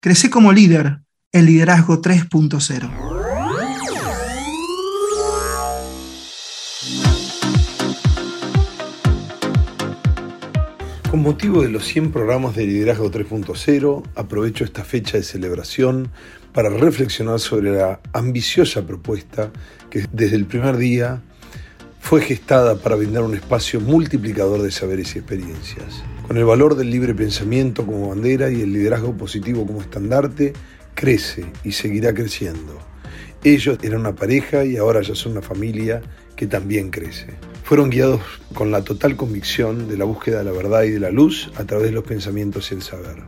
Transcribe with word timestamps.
Crece 0.00 0.30
como 0.30 0.52
líder, 0.52 1.00
el 1.32 1.46
liderazgo 1.46 2.00
3.0. 2.00 2.88
Con 11.10 11.20
motivo 11.20 11.62
de 11.62 11.70
los 11.70 11.84
100 11.84 12.12
programas 12.12 12.54
de 12.54 12.66
Liderazgo 12.66 13.10
3.0, 13.10 14.04
aprovecho 14.14 14.62
esta 14.62 14.84
fecha 14.84 15.16
de 15.16 15.24
celebración 15.24 16.12
para 16.52 16.68
reflexionar 16.70 17.40
sobre 17.40 17.72
la 17.72 17.98
ambiciosa 18.12 18.86
propuesta 18.86 19.50
que 19.90 20.06
desde 20.12 20.36
el 20.36 20.46
primer 20.46 20.76
día 20.76 21.22
fue 21.98 22.20
gestada 22.20 22.76
para 22.76 22.94
brindar 22.94 23.24
un 23.24 23.34
espacio 23.34 23.80
multiplicador 23.80 24.62
de 24.62 24.70
saberes 24.70 25.16
y 25.16 25.18
experiencias. 25.18 26.04
Con 26.28 26.36
el 26.36 26.44
valor 26.44 26.76
del 26.76 26.90
libre 26.90 27.14
pensamiento 27.14 27.86
como 27.86 28.10
bandera 28.10 28.50
y 28.50 28.60
el 28.60 28.70
liderazgo 28.70 29.16
positivo 29.16 29.66
como 29.66 29.80
estandarte, 29.80 30.52
crece 30.92 31.46
y 31.64 31.72
seguirá 31.72 32.12
creciendo. 32.12 32.78
Ellos 33.44 33.78
eran 33.80 34.00
una 34.00 34.14
pareja 34.14 34.66
y 34.66 34.76
ahora 34.76 35.00
ya 35.00 35.14
son 35.14 35.32
una 35.32 35.40
familia 35.40 36.02
que 36.36 36.46
también 36.46 36.90
crece. 36.90 37.28
Fueron 37.64 37.88
guiados 37.88 38.20
con 38.52 38.70
la 38.70 38.84
total 38.84 39.16
convicción 39.16 39.88
de 39.88 39.96
la 39.96 40.04
búsqueda 40.04 40.40
de 40.40 40.44
la 40.44 40.52
verdad 40.52 40.82
y 40.82 40.90
de 40.90 41.00
la 41.00 41.10
luz 41.10 41.50
a 41.56 41.64
través 41.64 41.86
de 41.86 41.92
los 41.92 42.04
pensamientos 42.04 42.72
y 42.72 42.74
el 42.74 42.82
saber. 42.82 43.22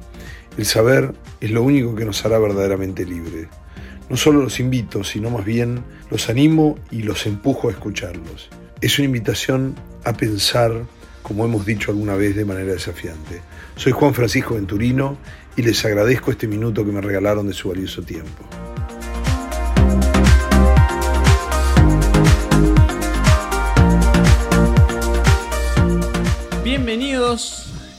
El 0.58 0.66
saber 0.66 1.14
es 1.40 1.50
lo 1.52 1.62
único 1.62 1.94
que 1.94 2.04
nos 2.04 2.22
hará 2.26 2.38
verdaderamente 2.38 3.06
libre. 3.06 3.48
No 4.10 4.18
solo 4.18 4.42
los 4.42 4.60
invito, 4.60 5.04
sino 5.04 5.30
más 5.30 5.46
bien 5.46 5.82
los 6.10 6.28
animo 6.28 6.78
y 6.90 7.00
los 7.00 7.24
empujo 7.24 7.68
a 7.68 7.70
escucharlos. 7.70 8.50
Es 8.82 8.98
una 8.98 9.06
invitación 9.06 9.74
a 10.04 10.12
pensar 10.12 10.84
como 11.30 11.44
hemos 11.44 11.64
dicho 11.64 11.92
alguna 11.92 12.16
vez 12.16 12.34
de 12.34 12.44
manera 12.44 12.72
desafiante. 12.72 13.40
Soy 13.76 13.92
Juan 13.92 14.14
Francisco 14.14 14.54
Venturino 14.54 15.16
y 15.56 15.62
les 15.62 15.84
agradezco 15.84 16.32
este 16.32 16.48
minuto 16.48 16.84
que 16.84 16.90
me 16.90 17.00
regalaron 17.00 17.46
de 17.46 17.52
su 17.52 17.68
valioso 17.68 18.02
tiempo. 18.02 18.69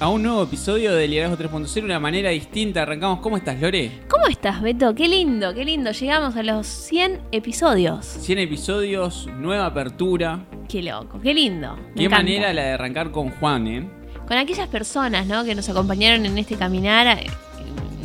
A 0.02 0.10
un 0.10 0.24
nuevo 0.24 0.42
episodio 0.42 0.96
de 0.96 1.08
Liderazgo 1.08 1.38
3.0, 1.38 1.84
una 1.84 2.00
manera 2.00 2.32
distinta. 2.32 2.82
Arrancamos. 2.82 3.20
¿Cómo 3.20 3.38
estás, 3.38 3.62
Lore? 3.62 3.92
¿Cómo 4.10 4.26
estás, 4.28 4.60
Beto? 4.60 4.96
Qué 4.96 5.08
lindo, 5.08 5.54
qué 5.54 5.64
lindo. 5.64 5.92
Llegamos 5.92 6.36
a 6.36 6.42
los 6.42 6.66
100 6.66 7.22
episodios. 7.32 8.04
100 8.08 8.40
episodios, 8.40 9.28
nueva 9.38 9.68
apertura. 9.68 10.44
Qué 10.68 10.82
loco, 10.82 11.22
qué 11.22 11.36
lindo. 11.36 11.76
Me 11.76 11.94
Qué 11.94 12.04
encanta. 12.06 12.24
manera 12.24 12.52
la 12.54 12.64
de 12.64 12.72
arrancar 12.72 13.12
con 13.12 13.30
Juan, 13.30 13.68
¿eh? 13.68 13.88
Con 14.28 14.38
aquellas 14.38 14.68
personas, 14.70 15.28
¿no? 15.28 15.44
Que 15.44 15.54
nos 15.54 15.70
acompañaron 15.70 16.26
en 16.26 16.36
este 16.36 16.56
caminar, 16.56 17.06
eh, 17.20 17.28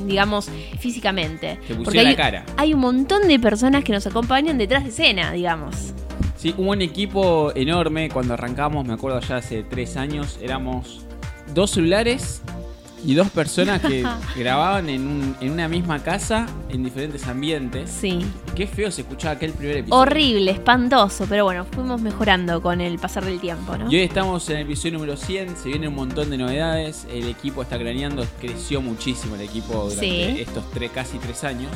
digamos, 0.07 0.51
físicamente. 0.79 1.55
Te 1.67 1.75
pusieron 1.77 1.85
Porque 1.85 2.01
hay, 2.01 2.07
la 2.09 2.17
cara. 2.17 2.45
hay 2.59 2.75
un 2.75 2.81
montón 2.81 3.27
de 3.27 3.39
personas 3.41 3.85
que 3.85 3.93
nos 3.93 4.07
acompañan 4.07 4.59
detrás 4.59 4.83
de 4.85 4.91
escena, 4.91 5.33
digamos. 5.33 5.95
Sí, 6.37 6.55
hubo 6.59 6.73
un 6.73 6.83
equipo 6.83 7.53
enorme 7.55 8.11
cuando 8.11 8.35
arrancamos, 8.35 8.87
me 8.87 8.93
acuerdo 8.93 9.19
ya 9.21 9.37
hace 9.37 9.63
tres 9.63 9.97
años, 9.97 10.39
éramos 10.43 11.06
dos 11.55 11.71
celulares 11.73 12.43
y 13.07 13.15
dos 13.15 13.31
personas 13.31 13.81
que 13.81 14.05
grababan 14.37 14.89
en, 14.91 15.07
un- 15.07 15.37
en 15.41 15.53
una 15.53 15.69
misma 15.69 16.01
casa 16.03 16.47
en 16.69 16.85
diferentes 16.85 17.27
ambientes. 17.27 17.89
Sí. 17.91 18.19
Qué 18.55 18.67
feo 18.67 18.91
se 18.91 19.03
escuchaba 19.03 19.35
aquel 19.35 19.53
primer 19.53 19.79
episodio. 19.79 20.03
Horrible, 20.03 20.51
espantoso, 20.51 21.25
pero 21.29 21.45
bueno, 21.45 21.65
fuimos 21.65 22.01
mejorando 22.03 22.61
con 22.61 22.81
el 22.81 22.99
pasar 22.99 23.25
del 23.25 23.39
tiempo, 23.41 23.77
¿no? 23.77 23.91
Y 23.91 23.97
hoy 23.97 24.03
estamos 24.03 24.49
en 24.51 24.57
el 24.57 24.63
episodio 24.65 24.95
número 24.95 25.17
100, 25.17 25.57
se 25.57 25.69
viene 25.69 25.89
un 25.89 25.95
montón 25.95 26.29
de 26.31 26.37
novedades, 26.39 27.07
el 27.13 27.29
equipo 27.29 27.63
está 27.63 27.79
craneando, 27.79 28.27
creció 28.41 28.81
muchísimo 28.83 29.35
el 29.37 29.43
equipo 29.43 29.75
durante 29.75 30.01
Sí. 30.01 30.41
estos 30.41 30.71
tres, 30.73 30.91
casi 30.91 31.19
tres 31.19 31.45
años. 31.45 31.71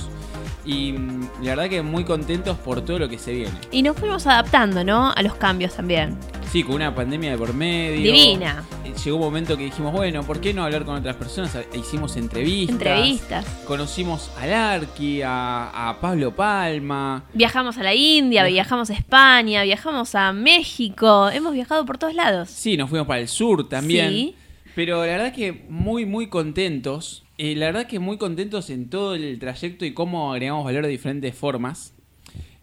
Y 0.65 0.93
mm, 0.93 1.29
la 1.43 1.51
verdad 1.55 1.69
que 1.71 1.83
muy 1.83 2.05
contentos 2.05 2.59
por 2.59 2.83
todo 2.83 2.99
lo 2.99 3.09
que 3.09 3.19
se 3.19 3.33
viene. 3.33 3.53
Y 3.71 3.83
nos 3.83 3.97
fuimos 3.97 4.27
adaptando, 4.27 4.85
¿no? 4.85 5.11
A 5.15 5.23
los 5.23 5.35
cambios 5.37 5.75
también. 5.75 6.17
Sí, 6.51 6.63
con 6.65 6.75
una 6.77 6.95
pandemia 6.95 7.31
de 7.33 7.39
por 7.39 7.55
medio. 7.55 8.13
Divina. 8.13 8.65
Eh, 8.85 8.93
Llegó 9.05 9.17
un 9.19 9.23
momento 9.23 9.57
que 9.57 9.65
dijimos, 9.65 9.93
bueno, 9.93 10.23
¿por 10.25 10.41
qué 10.41 10.53
no 10.53 10.65
hablar 10.65 10.85
con 10.85 10.97
otras 10.97 11.17
personas? 11.21 11.55
E 11.55 11.79
Hicimos 11.79 12.17
entrevistas. 12.17 12.75
Entrevistas. 12.75 13.45
Conocimos 13.67 14.31
a 14.39 14.47
Larky, 14.47 15.23
a, 15.23 15.91
a 15.91 16.01
Pablo 16.01 16.35
Palma. 16.35 17.25
Viajamos 17.35 17.77
a 17.79 17.83
la 17.83 17.95
India, 17.95 18.45
viajamos 18.45 18.91
a 18.91 18.95
España, 18.95 19.63
viajamos 19.63 20.15
a 20.15 20.33
México, 20.33 21.29
hemos 21.31 21.53
viajado 21.53 21.85
por 21.85 21.99
todos 21.99 22.15
lados. 22.15 22.49
Sí, 22.49 22.77
nos 22.77 22.89
fuimos 22.89 23.07
para 23.07 23.21
el 23.21 23.29
sur 23.29 23.69
también. 23.69 24.09
Sí. 24.09 24.35
Pero 24.75 25.05
la 25.05 25.13
verdad 25.13 25.35
que 25.35 25.67
muy, 25.69 26.07
muy 26.07 26.29
contentos. 26.29 27.25
Eh, 27.37 27.55
la 27.55 27.67
verdad 27.67 27.87
que 27.87 27.99
muy 27.99 28.17
contentos 28.17 28.71
en 28.71 28.89
todo 28.89 29.15
el 29.15 29.39
trayecto 29.39 29.85
y 29.85 29.93
cómo 29.93 30.33
agregamos 30.33 30.65
valor 30.65 30.85
de 30.85 30.91
diferentes 30.91 31.35
formas. 31.35 31.95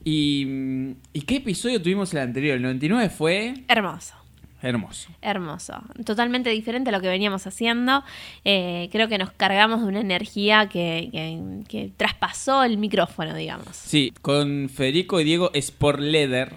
Y, 0.04 0.46
mm, 0.46 0.92
¿y 1.14 1.22
qué 1.22 1.36
episodio 1.38 1.82
tuvimos 1.82 2.14
el 2.14 2.22
anterior? 2.22 2.56
El 2.56 2.64
99 2.64 3.10
fue 3.10 3.54
Hermoso. 3.68 4.16
Hermoso. 4.62 5.10
Hermoso, 5.22 5.74
totalmente 6.06 6.50
diferente 6.50 6.90
a 6.90 6.94
lo 6.94 7.02
que 7.02 7.08
veníamos 7.08 7.46
haciendo. 7.48 8.04
Eh, 8.46 8.90
creo 8.92 9.08
que 9.08 9.18
nos 9.18 9.32
cargamos 9.32 9.82
de 9.82 9.88
una 9.88 10.00
energía 10.02 10.68
que, 10.70 11.10
que- 11.12 11.64
que 11.68 11.92
traspasó 11.96 12.64
el 12.64 12.78
micrófono, 12.78 13.34
digamos. 13.36 13.76
Sí, 13.76 14.14
con 14.22 14.70
Federico 14.74 15.20
y 15.20 15.24
Diego 15.24 15.52
Sporleder. 15.60 16.56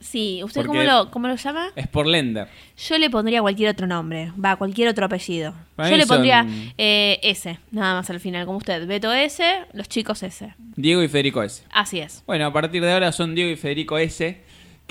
Sí, 0.00 0.40
¿usted 0.42 0.66
cómo 0.66 0.82
lo, 0.82 1.12
cómo 1.12 1.28
lo 1.28 1.36
llama? 1.36 1.68
Sporlender. 1.80 2.48
Yo 2.88 2.98
le 2.98 3.08
pondría 3.08 3.40
cualquier 3.40 3.70
otro 3.70 3.86
nombre, 3.86 4.32
va, 4.44 4.56
cualquier 4.56 4.88
otro 4.88 5.06
apellido. 5.06 5.54
Para 5.76 5.90
Yo 5.90 5.96
le 5.96 6.06
pondría 6.08 6.44
eh, 6.76 7.20
S, 7.22 7.56
nada 7.70 7.94
más 7.94 8.10
al 8.10 8.18
final, 8.18 8.44
como 8.44 8.58
usted. 8.58 8.84
Beto 8.88 9.12
S, 9.12 9.44
los 9.74 9.88
chicos 9.88 10.24
S. 10.24 10.54
Diego 10.74 11.04
y 11.04 11.08
Federico 11.08 11.40
S. 11.44 11.62
Así 11.70 12.00
es. 12.00 12.24
Bueno, 12.26 12.46
a 12.46 12.52
partir 12.52 12.82
de 12.82 12.92
ahora 12.92 13.12
son 13.12 13.36
Diego 13.36 13.48
y 13.52 13.54
Federico 13.56 13.96
S. 13.96 14.42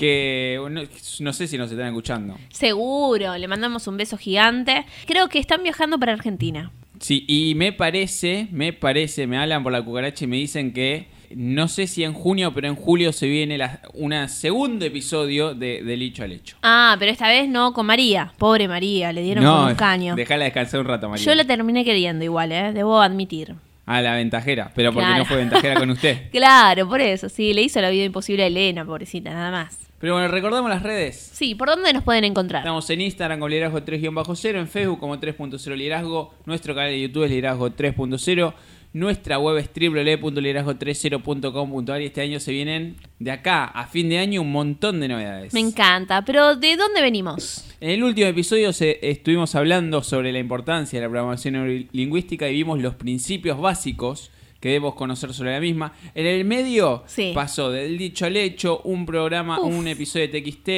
Que 0.02 0.58
no, 0.68 0.82
no 1.20 1.32
sé 1.32 1.46
si 1.46 1.56
nos 1.56 1.70
están 1.70 1.86
escuchando. 1.86 2.36
Seguro, 2.50 3.38
le 3.38 3.46
mandamos 3.46 3.86
un 3.86 3.96
beso 3.96 4.18
gigante. 4.18 4.84
Creo 5.06 5.28
que 5.28 5.38
están 5.38 5.62
viajando 5.62 5.96
para 5.96 6.12
Argentina. 6.12 6.72
Sí, 6.98 7.24
y 7.28 7.54
me 7.54 7.72
parece, 7.72 8.48
me 8.50 8.72
parece, 8.72 9.28
me 9.28 9.38
hablan 9.38 9.62
por 9.62 9.70
la 9.70 9.80
cucaracha 9.80 10.24
y 10.24 10.26
me 10.26 10.38
dicen 10.38 10.72
que 10.72 11.06
no 11.36 11.68
sé 11.68 11.86
si 11.86 12.02
en 12.02 12.14
junio, 12.14 12.52
pero 12.52 12.66
en 12.66 12.74
julio 12.74 13.12
se 13.12 13.28
viene 13.28 13.56
la, 13.56 13.80
una 13.94 14.26
segundo 14.26 14.84
episodio 14.84 15.54
de 15.54 15.84
Del 15.84 16.00
Licho 16.00 16.24
al 16.24 16.32
Hecho. 16.32 16.56
Ah, 16.64 16.96
pero 16.98 17.12
esta 17.12 17.28
vez 17.28 17.48
no 17.48 17.72
con 17.72 17.86
María. 17.86 18.32
Pobre 18.38 18.66
María, 18.66 19.12
le 19.12 19.22
dieron 19.22 19.44
con 19.44 19.68
un 19.68 19.74
caño. 19.76 20.16
Déjala 20.16 20.46
descansar 20.46 20.80
un 20.80 20.86
rato, 20.86 21.08
María. 21.08 21.24
Yo 21.24 21.32
la 21.36 21.44
terminé 21.44 21.84
queriendo 21.84 22.24
igual, 22.24 22.50
¿eh? 22.50 22.72
Debo 22.72 23.00
admitir. 23.00 23.54
Ah, 23.86 24.00
la 24.02 24.14
ventajera, 24.14 24.72
pero 24.74 24.92
porque 24.92 25.06
Claro. 25.06 25.22
no 25.22 25.26
fue 25.26 25.36
ventajera 25.36 25.76
con 25.78 25.90
usted. 25.90 26.28
Claro, 26.32 26.88
por 26.88 27.00
eso, 27.00 27.28
sí, 27.28 27.54
le 27.54 27.62
hizo 27.62 27.80
la 27.80 27.90
vida 27.90 28.04
imposible 28.04 28.42
a 28.42 28.46
Elena, 28.48 28.84
pobrecita, 28.84 29.30
nada 29.30 29.52
más. 29.52 29.78
Pero 30.02 30.14
bueno, 30.14 30.28
recordamos 30.28 30.68
las 30.68 30.82
redes. 30.82 31.30
Sí, 31.32 31.54
¿por 31.54 31.68
dónde 31.68 31.92
nos 31.92 32.02
pueden 32.02 32.24
encontrar? 32.24 32.60
Estamos 32.62 32.90
en 32.90 33.00
Instagram 33.00 33.38
con 33.40 33.50
liderazgo 33.50 33.80
3-0, 33.80 34.58
en 34.58 34.68
Facebook 34.68 34.98
como 34.98 35.16
3.0 35.16 35.76
liderazgo, 35.76 36.34
nuestro 36.44 36.74
canal 36.74 36.90
de 36.90 37.00
YouTube 37.02 37.24
es 37.24 37.30
liderazgo 37.30 37.70
3.0, 37.70 38.52
nuestra 38.94 39.38
web 39.38 39.56
es 39.58 39.70
www.liderazgo30.com.ar 39.72 42.02
y 42.02 42.06
este 42.06 42.20
año 42.20 42.40
se 42.40 42.52
vienen 42.52 42.96
de 43.18 43.30
acá 43.30 43.64
a 43.64 43.86
fin 43.86 44.08
de 44.08 44.18
año 44.18 44.42
un 44.42 44.50
montón 44.52 45.00
de 45.00 45.08
novedades. 45.08 45.54
Me 45.54 45.60
encanta, 45.60 46.24
pero 46.24 46.56
¿de 46.56 46.76
dónde 46.76 47.00
venimos? 47.00 47.64
En 47.80 47.90
el 47.90 48.02
último 48.04 48.26
episodio 48.28 48.72
se- 48.72 48.98
estuvimos 49.08 49.54
hablando 49.54 50.02
sobre 50.02 50.32
la 50.32 50.38
importancia 50.40 50.98
de 50.98 51.06
la 51.06 51.10
programación 51.10 51.54
neurolingüística 51.54 52.48
y 52.48 52.54
vimos 52.54 52.80
los 52.80 52.94
principios 52.96 53.58
básicos 53.60 54.30
que 54.62 54.68
debemos 54.68 54.94
conocer 54.94 55.34
sobre 55.34 55.52
la 55.52 55.60
misma. 55.60 55.92
En 56.14 56.24
el 56.24 56.44
medio 56.44 57.02
Sí. 57.06 57.32
pasó 57.34 57.70
del 57.70 57.98
dicho 57.98 58.24
al 58.26 58.36
hecho, 58.36 58.80
un 58.84 59.04
programa, 59.04 59.58
Uf. 59.60 59.74
un 59.74 59.88
episodio 59.88 60.28
de 60.28 60.40
TXT, 60.40 60.68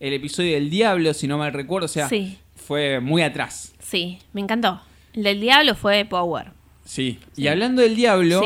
el 0.00 0.12
episodio 0.14 0.52
del 0.54 0.70
diablo, 0.70 1.12
si 1.12 1.26
no 1.26 1.36
mal 1.38 1.52
recuerdo, 1.52 1.86
o 1.86 1.88
sea, 1.88 2.08
Sí. 2.08 2.38
fue 2.54 3.00
muy 3.00 3.20
atrás. 3.22 3.74
Sí, 3.80 4.18
me 4.32 4.40
encantó. 4.40 4.80
El 5.12 5.24
del 5.24 5.40
diablo 5.40 5.74
fue 5.74 6.04
Power. 6.04 6.52
Sí. 6.84 7.18
Sí. 7.32 7.42
Y 7.42 7.48
hablando 7.48 7.82
del 7.82 7.96
diablo, 7.96 8.40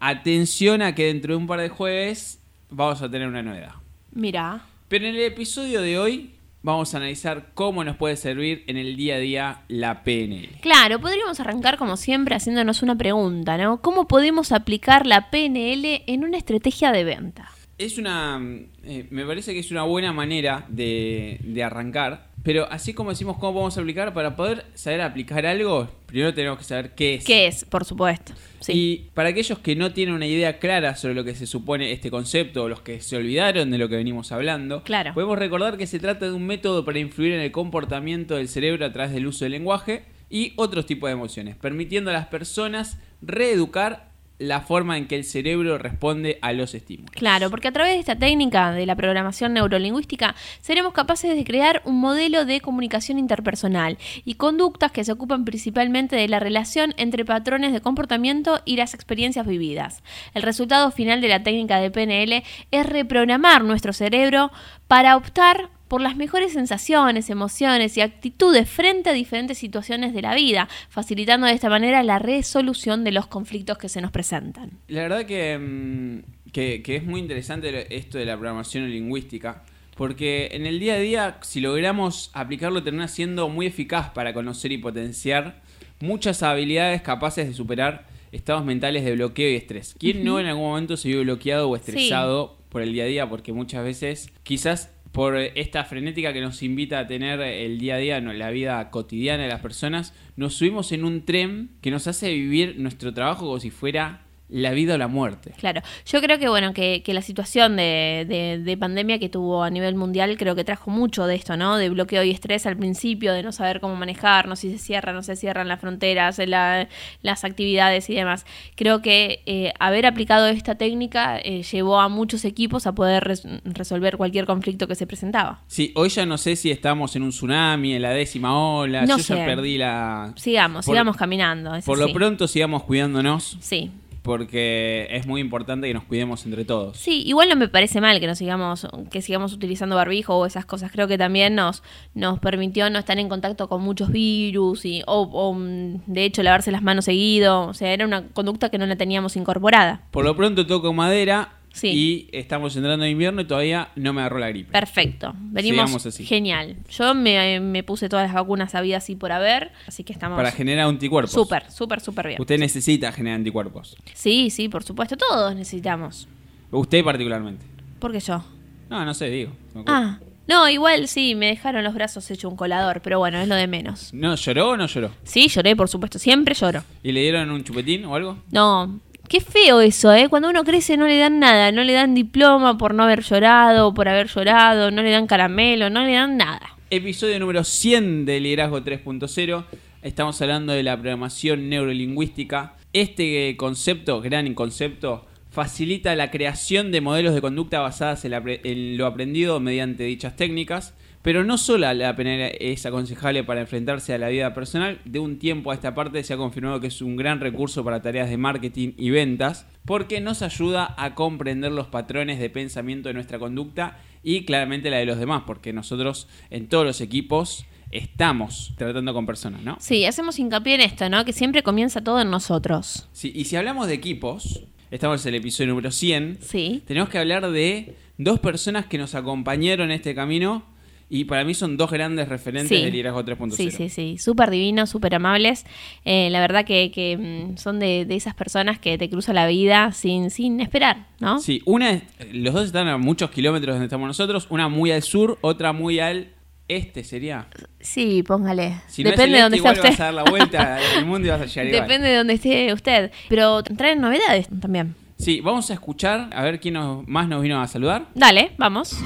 atención 0.00 0.82
a 0.82 0.94
que 0.94 1.06
dentro 1.06 1.34
de 1.34 1.38
un 1.38 1.46
par 1.46 1.60
de 1.60 1.68
jueves 1.68 2.38
vamos 2.70 3.02
a 3.02 3.10
tener 3.10 3.28
una 3.28 3.42
novedad. 3.42 3.72
Mira. 4.12 4.62
Pero 4.88 5.06
en 5.06 5.14
el 5.16 5.22
episodio 5.22 5.80
de 5.80 5.98
hoy 5.98 6.30
vamos 6.62 6.94
a 6.94 6.98
analizar 6.98 7.50
cómo 7.54 7.84
nos 7.84 7.96
puede 7.96 8.16
servir 8.16 8.64
en 8.66 8.76
el 8.76 8.96
día 8.96 9.16
a 9.16 9.18
día 9.18 9.62
la 9.68 10.02
PNL. 10.04 10.60
Claro, 10.60 11.00
podríamos 11.00 11.38
arrancar 11.40 11.76
como 11.78 11.96
siempre 11.96 12.34
haciéndonos 12.34 12.82
una 12.82 12.96
pregunta, 12.96 13.56
¿no? 13.58 13.80
¿Cómo 13.80 14.06
podemos 14.08 14.52
aplicar 14.52 15.06
la 15.06 15.30
PNL 15.30 16.02
en 16.06 16.24
una 16.24 16.38
estrategia 16.38 16.92
de 16.92 17.04
venta? 17.04 17.50
Es 17.78 17.98
una. 17.98 18.40
eh, 18.84 19.06
me 19.10 19.24
parece 19.26 19.52
que 19.54 19.58
es 19.60 19.70
una 19.70 19.82
buena 19.82 20.12
manera 20.12 20.64
de, 20.68 21.40
de 21.42 21.64
arrancar. 21.64 22.28
Pero 22.42 22.66
así 22.72 22.92
como 22.92 23.10
decimos 23.10 23.36
cómo 23.38 23.52
podemos 23.52 23.78
aplicar, 23.78 24.12
para 24.12 24.34
poder 24.34 24.64
saber 24.74 25.00
aplicar 25.00 25.46
algo, 25.46 25.88
primero 26.06 26.34
tenemos 26.34 26.58
que 26.58 26.64
saber 26.64 26.94
qué 26.94 27.14
es. 27.14 27.24
¿Qué 27.24 27.46
es? 27.46 27.64
Por 27.64 27.84
supuesto. 27.84 28.32
Sí. 28.60 28.72
Y 28.74 28.96
para 29.14 29.28
aquellos 29.30 29.58
que 29.60 29.76
no 29.76 29.92
tienen 29.92 30.14
una 30.14 30.26
idea 30.26 30.58
clara 30.58 30.94
sobre 30.96 31.14
lo 31.14 31.24
que 31.24 31.34
se 31.34 31.46
supone 31.46 31.92
este 31.92 32.10
concepto, 32.10 32.64
o 32.64 32.68
los 32.68 32.80
que 32.80 33.00
se 33.00 33.16
olvidaron 33.16 33.70
de 33.70 33.78
lo 33.78 33.88
que 33.88 33.96
venimos 33.96 34.32
hablando, 34.32 34.82
Claro. 34.84 35.14
podemos 35.14 35.38
recordar 35.38 35.76
que 35.76 35.86
se 35.86 35.98
trata 35.98 36.26
de 36.26 36.32
un 36.32 36.46
método 36.46 36.84
para 36.84 36.98
influir 36.98 37.32
en 37.32 37.40
el 37.40 37.52
comportamiento 37.52 38.36
del 38.36 38.48
cerebro 38.48 38.86
a 38.86 38.92
través 38.92 39.12
del 39.12 39.26
uso 39.26 39.44
del 39.44 39.52
lenguaje 39.52 40.04
y 40.30 40.52
otros 40.56 40.86
tipos 40.86 41.08
de 41.08 41.12
emociones, 41.14 41.56
permitiendo 41.56 42.10
a 42.10 42.12
las 42.14 42.26
personas 42.26 42.98
reeducar 43.20 44.11
la 44.38 44.60
forma 44.60 44.98
en 44.98 45.06
que 45.06 45.16
el 45.16 45.24
cerebro 45.24 45.78
responde 45.78 46.38
a 46.42 46.52
los 46.52 46.74
estímulos. 46.74 47.14
Claro, 47.14 47.50
porque 47.50 47.68
a 47.68 47.72
través 47.72 47.94
de 47.94 48.00
esta 48.00 48.16
técnica 48.18 48.72
de 48.72 48.86
la 48.86 48.96
programación 48.96 49.52
neurolingüística 49.54 50.34
seremos 50.60 50.92
capaces 50.92 51.36
de 51.36 51.44
crear 51.44 51.82
un 51.84 52.00
modelo 52.00 52.44
de 52.44 52.60
comunicación 52.60 53.18
interpersonal 53.18 53.98
y 54.24 54.34
conductas 54.34 54.92
que 54.92 55.04
se 55.04 55.12
ocupan 55.12 55.44
principalmente 55.44 56.16
de 56.16 56.28
la 56.28 56.40
relación 56.40 56.94
entre 56.96 57.24
patrones 57.24 57.72
de 57.72 57.80
comportamiento 57.80 58.60
y 58.64 58.76
las 58.76 58.94
experiencias 58.94 59.46
vividas. 59.46 60.02
El 60.34 60.42
resultado 60.42 60.90
final 60.90 61.20
de 61.20 61.28
la 61.28 61.42
técnica 61.42 61.78
de 61.78 61.90
PNL 61.90 62.42
es 62.70 62.86
reprogramar 62.86 63.64
nuestro 63.64 63.92
cerebro 63.92 64.50
para 64.88 65.16
optar 65.16 65.70
por 65.92 66.00
las 66.00 66.16
mejores 66.16 66.54
sensaciones, 66.54 67.28
emociones 67.28 67.98
y 67.98 68.00
actitudes 68.00 68.66
frente 68.66 69.10
a 69.10 69.12
diferentes 69.12 69.58
situaciones 69.58 70.14
de 70.14 70.22
la 70.22 70.34
vida, 70.34 70.66
facilitando 70.88 71.46
de 71.46 71.52
esta 71.52 71.68
manera 71.68 72.02
la 72.02 72.18
resolución 72.18 73.04
de 73.04 73.12
los 73.12 73.26
conflictos 73.26 73.76
que 73.76 73.90
se 73.90 74.00
nos 74.00 74.10
presentan. 74.10 74.70
La 74.88 75.02
verdad 75.02 75.26
que, 75.26 75.58
mm, 75.58 76.50
que, 76.50 76.82
que 76.82 76.96
es 76.96 77.04
muy 77.04 77.20
interesante 77.20 77.94
esto 77.94 78.16
de 78.16 78.24
la 78.24 78.38
programación 78.38 78.88
lingüística, 78.88 79.64
porque 79.94 80.48
en 80.52 80.64
el 80.64 80.80
día 80.80 80.94
a 80.94 80.98
día, 80.98 81.36
si 81.42 81.60
logramos 81.60 82.30
aplicarlo, 82.32 82.82
termina 82.82 83.06
siendo 83.06 83.50
muy 83.50 83.66
eficaz 83.66 84.08
para 84.12 84.32
conocer 84.32 84.72
y 84.72 84.78
potenciar 84.78 85.60
muchas 86.00 86.42
habilidades 86.42 87.02
capaces 87.02 87.46
de 87.46 87.52
superar 87.52 88.06
estados 88.32 88.64
mentales 88.64 89.04
de 89.04 89.14
bloqueo 89.14 89.50
y 89.50 89.56
estrés. 89.56 89.94
¿Quién 89.98 90.24
no 90.24 90.40
en 90.40 90.46
algún 90.46 90.64
momento 90.64 90.96
se 90.96 91.08
vio 91.08 91.20
bloqueado 91.20 91.68
o 91.68 91.76
estresado 91.76 92.56
por 92.70 92.80
el 92.80 92.94
día 92.94 93.04
a 93.04 93.08
día? 93.08 93.28
Porque 93.28 93.52
muchas 93.52 93.84
veces 93.84 94.32
quizás 94.42 94.90
por 95.12 95.36
esta 95.36 95.84
frenética 95.84 96.32
que 96.32 96.40
nos 96.40 96.62
invita 96.62 96.98
a 96.98 97.06
tener 97.06 97.40
el 97.40 97.78
día 97.78 97.96
a 97.96 97.98
día, 97.98 98.20
la 98.20 98.50
vida 98.50 98.90
cotidiana 98.90 99.42
de 99.42 99.50
las 99.50 99.60
personas, 99.60 100.14
nos 100.36 100.54
subimos 100.54 100.90
en 100.92 101.04
un 101.04 101.24
tren 101.24 101.70
que 101.82 101.90
nos 101.90 102.06
hace 102.06 102.32
vivir 102.32 102.76
nuestro 102.78 103.12
trabajo 103.12 103.44
como 103.44 103.60
si 103.60 103.70
fuera 103.70 104.21
la 104.52 104.70
vida 104.72 104.94
o 104.94 104.98
la 104.98 105.08
muerte. 105.08 105.52
Claro, 105.58 105.80
yo 106.04 106.20
creo 106.20 106.38
que 106.38 106.48
bueno, 106.48 106.74
que, 106.74 107.02
que 107.02 107.14
la 107.14 107.22
situación 107.22 107.76
de, 107.76 108.26
de, 108.28 108.58
de, 108.62 108.76
pandemia 108.76 109.18
que 109.18 109.28
tuvo 109.28 109.62
a 109.62 109.70
nivel 109.70 109.94
mundial 109.94 110.36
creo 110.36 110.54
que 110.54 110.62
trajo 110.64 110.90
mucho 110.90 111.26
de 111.26 111.34
esto, 111.34 111.56
¿no? 111.56 111.76
De 111.78 111.88
bloqueo 111.88 112.22
y 112.22 112.30
estrés 112.30 112.66
al 112.66 112.76
principio, 112.76 113.32
de 113.32 113.42
no 113.42 113.52
saber 113.52 113.80
cómo 113.80 113.96
manejarnos, 113.96 114.58
si 114.60 114.70
se 114.70 114.78
cierran, 114.78 115.14
no 115.14 115.22
se 115.22 115.36
cierran 115.36 115.68
las 115.68 115.80
fronteras, 115.80 116.38
la, 116.46 116.88
las 117.22 117.44
actividades 117.44 118.10
y 118.10 118.14
demás. 118.14 118.44
Creo 118.76 119.00
que 119.00 119.42
eh, 119.46 119.72
haber 119.80 120.04
aplicado 120.06 120.46
esta 120.48 120.74
técnica 120.74 121.38
eh, 121.38 121.62
llevó 121.62 122.00
a 122.00 122.08
muchos 122.08 122.44
equipos 122.44 122.86
a 122.86 122.94
poder 122.94 123.24
res 123.24 123.42
resolver 123.64 124.16
cualquier 124.18 124.44
conflicto 124.44 124.86
que 124.86 124.94
se 124.94 125.06
presentaba. 125.06 125.62
Sí, 125.66 125.92
hoy 125.94 126.10
ya 126.10 126.26
no 126.26 126.36
sé 126.38 126.56
si 126.56 126.70
estamos 126.70 127.16
en 127.16 127.22
un 127.22 127.30
tsunami, 127.30 127.94
en 127.94 128.02
la 128.02 128.10
décima 128.10 128.58
ola, 128.58 129.06
No 129.06 129.16
yo 129.16 129.22
sé. 129.22 129.36
ya 129.36 129.46
perdí 129.46 129.78
la... 129.78 130.32
Sigamos, 130.36 130.84
Por- 130.84 130.94
sigamos 130.94 131.16
caminando. 131.16 131.72
Por 131.84 131.98
lo 131.98 132.12
pronto 132.12 132.46
sigamos 132.46 132.82
cuidándonos 132.84 133.56
Sí. 133.60 133.90
Porque 134.22 135.08
es 135.10 135.26
muy 135.26 135.40
importante 135.40 135.88
que 135.88 135.94
nos 135.94 136.04
cuidemos 136.04 136.44
entre 136.46 136.64
todos. 136.64 136.96
Sí, 136.96 137.22
igual 137.26 137.48
no 137.48 137.56
me 137.56 137.68
parece 137.68 138.00
mal 138.00 138.20
que 138.20 138.26
nos 138.26 138.38
sigamos, 138.38 138.86
que 139.10 139.20
sigamos 139.20 139.52
utilizando 139.52 139.96
barbijo 139.96 140.36
o 140.36 140.46
esas 140.46 140.64
cosas. 140.64 140.92
Creo 140.92 141.08
que 141.08 141.18
también 141.18 141.56
nos, 141.56 141.82
nos 142.14 142.38
permitió 142.38 142.88
no 142.88 142.98
estar 142.98 143.18
en 143.18 143.28
contacto 143.28 143.68
con 143.68 143.82
muchos 143.82 144.10
virus 144.10 144.84
y, 144.84 145.02
o, 145.06 145.22
o, 145.22 145.52
mm, 145.54 146.02
de 146.06 146.24
hecho 146.24 146.42
lavarse 146.42 146.70
las 146.70 146.82
manos 146.82 147.04
seguido. 147.04 147.66
O 147.66 147.74
sea, 147.74 147.92
era 147.92 148.06
una 148.06 148.28
conducta 148.28 148.68
que 148.68 148.78
no 148.78 148.86
la 148.86 148.96
teníamos 148.96 149.36
incorporada. 149.36 150.02
Por 150.12 150.24
lo 150.24 150.36
pronto 150.36 150.66
toco 150.66 150.92
madera 150.92 151.61
Sí. 151.72 151.88
y 151.88 152.36
estamos 152.36 152.76
entrando 152.76 153.04
en 153.04 153.12
invierno 153.12 153.40
y 153.40 153.44
todavía 153.46 153.88
no 153.96 154.12
me 154.12 154.20
agarró 154.20 154.38
la 154.38 154.48
gripe. 154.48 154.72
Perfecto. 154.72 155.32
Venimos 155.36 156.04
así. 156.06 156.24
genial. 156.24 156.76
Yo 156.90 157.14
me, 157.14 157.60
me 157.60 157.82
puse 157.82 158.08
todas 158.08 158.26
las 158.26 158.34
vacunas 158.34 158.74
habidas 158.74 159.08
y 159.10 159.16
por 159.16 159.32
haber, 159.32 159.72
así 159.86 160.04
que 160.04 160.12
estamos 160.12 160.36
Para 160.36 160.52
generar 160.52 160.86
anticuerpos. 160.88 161.32
súper, 161.32 161.70
súper, 161.70 162.00
súper 162.00 162.28
bien. 162.28 162.40
Usted 162.40 162.58
necesita 162.58 163.10
generar 163.12 163.36
anticuerpos. 163.38 163.96
Sí, 164.14 164.50
sí, 164.50 164.68
por 164.68 164.84
supuesto, 164.84 165.16
todos 165.16 165.54
necesitamos. 165.54 166.28
Usted 166.70 167.02
particularmente. 167.04 167.64
¿Por 167.98 168.12
qué 168.12 168.20
yo? 168.20 168.44
No, 168.90 169.04
no 169.04 169.14
sé, 169.14 169.30
digo. 169.30 169.52
acuerdo. 169.70 169.84
Ah, 169.88 170.18
no, 170.48 170.68
igual 170.68 171.06
sí, 171.08 171.34
me 171.34 171.46
dejaron 171.46 171.84
los 171.84 171.94
brazos 171.94 172.30
hecho 172.30 172.48
un 172.48 172.56
colador, 172.56 173.00
pero 173.00 173.18
bueno, 173.18 173.38
es 173.38 173.48
lo 173.48 173.54
de 173.54 173.66
menos. 173.66 174.12
¿No 174.12 174.34
lloró 174.34 174.70
o 174.70 174.76
no 174.76 174.86
lloró? 174.86 175.10
Sí, 175.22 175.48
lloré, 175.48 175.76
por 175.76 175.88
supuesto, 175.88 176.18
siempre 176.18 176.54
lloro. 176.54 176.82
¿Y 177.02 177.12
le 177.12 177.20
dieron 177.22 177.50
un 177.50 177.62
chupetín 177.64 178.04
o 178.06 178.14
algo? 178.16 178.38
No, 178.50 179.00
qué 179.32 179.40
feo 179.40 179.80
eso, 179.80 180.12
¿eh? 180.12 180.28
Cuando 180.28 180.50
uno 180.50 180.62
crece 180.62 180.98
no 180.98 181.06
le 181.06 181.16
dan 181.16 181.38
nada, 181.38 181.72
no 181.72 181.82
le 181.84 181.94
dan 181.94 182.14
diploma 182.14 182.76
por 182.76 182.92
no 182.92 183.04
haber 183.04 183.22
llorado, 183.22 183.94
por 183.94 184.06
haber 184.06 184.26
llorado, 184.26 184.90
no 184.90 185.02
le 185.02 185.10
dan 185.10 185.26
caramelo, 185.26 185.88
no 185.88 186.04
le 186.04 186.12
dan 186.12 186.36
nada. 186.36 186.76
Episodio 186.90 187.40
número 187.40 187.64
100 187.64 188.26
de 188.26 188.40
Liderazgo 188.40 188.80
3.0. 188.80 189.64
Estamos 190.02 190.42
hablando 190.42 190.74
de 190.74 190.82
la 190.82 190.98
programación 190.98 191.70
neurolingüística. 191.70 192.74
Este 192.92 193.56
concepto, 193.56 194.20
gran 194.20 194.52
concepto, 194.52 195.24
facilita 195.52 196.16
la 196.16 196.30
creación 196.30 196.90
de 196.90 197.02
modelos 197.02 197.34
de 197.34 197.42
conducta 197.42 197.78
basadas 197.80 198.24
en, 198.24 198.30
la 198.30 198.42
en 198.46 198.96
lo 198.96 199.06
aprendido 199.06 199.60
mediante 199.60 200.04
dichas 200.04 200.34
técnicas. 200.34 200.94
Pero 201.20 201.44
no 201.44 201.56
solo 201.56 201.92
la 201.94 202.10
es 202.58 202.84
aconsejable 202.84 203.44
para 203.44 203.60
enfrentarse 203.60 204.12
a 204.12 204.18
la 204.18 204.28
vida 204.28 204.54
personal, 204.54 204.98
de 205.04 205.20
un 205.20 205.38
tiempo 205.38 205.70
a 205.70 205.74
esta 205.74 205.94
parte 205.94 206.24
se 206.24 206.34
ha 206.34 206.36
confirmado 206.36 206.80
que 206.80 206.88
es 206.88 207.00
un 207.00 207.14
gran 207.14 207.38
recurso 207.38 207.84
para 207.84 208.02
tareas 208.02 208.28
de 208.28 208.38
marketing 208.38 208.94
y 208.96 209.10
ventas, 209.10 209.68
porque 209.84 210.20
nos 210.20 210.42
ayuda 210.42 210.96
a 210.98 211.14
comprender 211.14 211.70
los 211.70 211.86
patrones 211.86 212.40
de 212.40 212.50
pensamiento 212.50 213.08
de 213.08 213.14
nuestra 213.14 213.38
conducta 213.38 213.98
y 214.24 214.44
claramente 214.44 214.90
la 214.90 214.96
de 214.96 215.06
los 215.06 215.18
demás, 215.18 215.44
porque 215.46 215.72
nosotros 215.72 216.26
en 216.50 216.66
todos 216.66 216.84
los 216.84 217.00
equipos 217.00 217.66
estamos 217.92 218.72
tratando 218.76 219.14
con 219.14 219.24
personas, 219.24 219.62
¿no? 219.62 219.76
Sí, 219.78 220.04
hacemos 220.04 220.40
hincapié 220.40 220.74
en 220.74 220.80
esto, 220.80 221.08
¿no? 221.08 221.24
Que 221.24 221.32
siempre 221.32 221.62
comienza 221.62 222.02
todo 222.02 222.20
en 222.20 222.30
nosotros. 222.30 223.08
Sí, 223.12 223.30
y 223.32 223.44
si 223.44 223.54
hablamos 223.54 223.86
de 223.86 223.94
equipos, 223.94 224.64
estamos 224.92 225.24
en 225.26 225.34
el 225.34 225.40
episodio 225.40 225.70
número 225.70 225.90
100, 225.90 226.38
Sí. 226.40 226.82
tenemos 226.86 227.08
que 227.08 227.18
hablar 227.18 227.50
de 227.50 227.94
dos 228.18 228.38
personas 228.38 228.86
que 228.86 228.98
nos 228.98 229.14
acompañaron 229.16 229.90
en 229.90 229.96
este 229.96 230.14
camino 230.14 230.64
y 231.10 231.24
para 231.24 231.44
mí 231.44 231.52
son 231.52 231.76
dos 231.76 231.90
grandes 231.90 232.28
referentes 232.28 232.68
Sí. 232.78 232.84
del 232.84 232.92
liderazgo 232.92 233.22
3.0. 233.24 233.56
Sí, 233.56 233.70
sí, 233.70 233.88
sí, 233.90 234.16
súper 234.18 234.48
divinos, 234.50 234.88
súper 234.88 235.14
amables. 235.14 235.66
Eh, 236.06 236.30
la 236.30 236.40
verdad 236.40 236.64
que, 236.64 236.90
que, 236.90 237.16
mm, 237.52 237.58
son 237.58 237.78
de, 237.80 238.04
de 238.06 238.14
esas 238.16 238.34
personas 238.34 238.78
que 238.78 238.96
te 238.96 239.10
cruzan 239.10 239.34
la 239.34 239.46
vida 239.46 239.92
sin, 239.92 240.30
sin 240.30 240.60
esperar, 240.60 241.08
¿no? 241.20 241.38
Sí, 241.40 241.60
una 241.66 242.00
los 242.32 242.54
dos 242.54 242.64
están 242.66 242.88
a 242.88 242.96
muchos 242.96 243.30
kilómetros 243.30 243.74
donde 243.74 243.86
estamos 243.86 244.06
nosotros, 244.06 244.46
una 244.50 244.68
muy 244.68 244.90
al 244.90 245.02
sur, 245.02 245.38
otra 245.42 245.72
muy 245.74 246.00
al 246.00 246.28
este 246.76 247.04
sería. 247.04 247.46
Sí, 247.80 248.22
póngale. 248.22 248.80
Si 248.88 249.02
no 249.04 249.10
es 249.10 249.16
Depende 249.16 249.24
el 249.24 249.32
de 249.32 249.40
dónde 249.42 249.56
este, 249.58 249.68
está 249.68 249.72
igual 249.72 249.74
usted. 249.76 249.90
vas 249.90 250.00
a 250.00 250.04
dar 250.04 250.14
la 250.14 250.24
vuelta 250.24 250.78
al 250.98 251.06
mundo 251.06 251.26
y 251.26 251.30
vas 251.30 251.40
a 251.40 251.46
llegar 251.46 251.66
igual. 251.66 251.82
Depende 251.82 252.08
de 252.08 252.16
dónde 252.16 252.32
esté 252.34 252.72
usted. 252.72 253.10
Pero 253.28 253.62
traen 253.62 254.00
novedades 254.00 254.48
también. 254.60 254.94
Sí, 255.18 255.40
vamos 255.40 255.70
a 255.70 255.74
escuchar 255.74 256.30
a 256.32 256.42
ver 256.42 256.58
quién 256.60 256.74
nos- 256.74 257.06
más 257.06 257.28
nos 257.28 257.42
vino 257.42 257.60
a 257.60 257.66
saludar. 257.68 258.06
Dale, 258.14 258.52
vamos. 258.58 258.96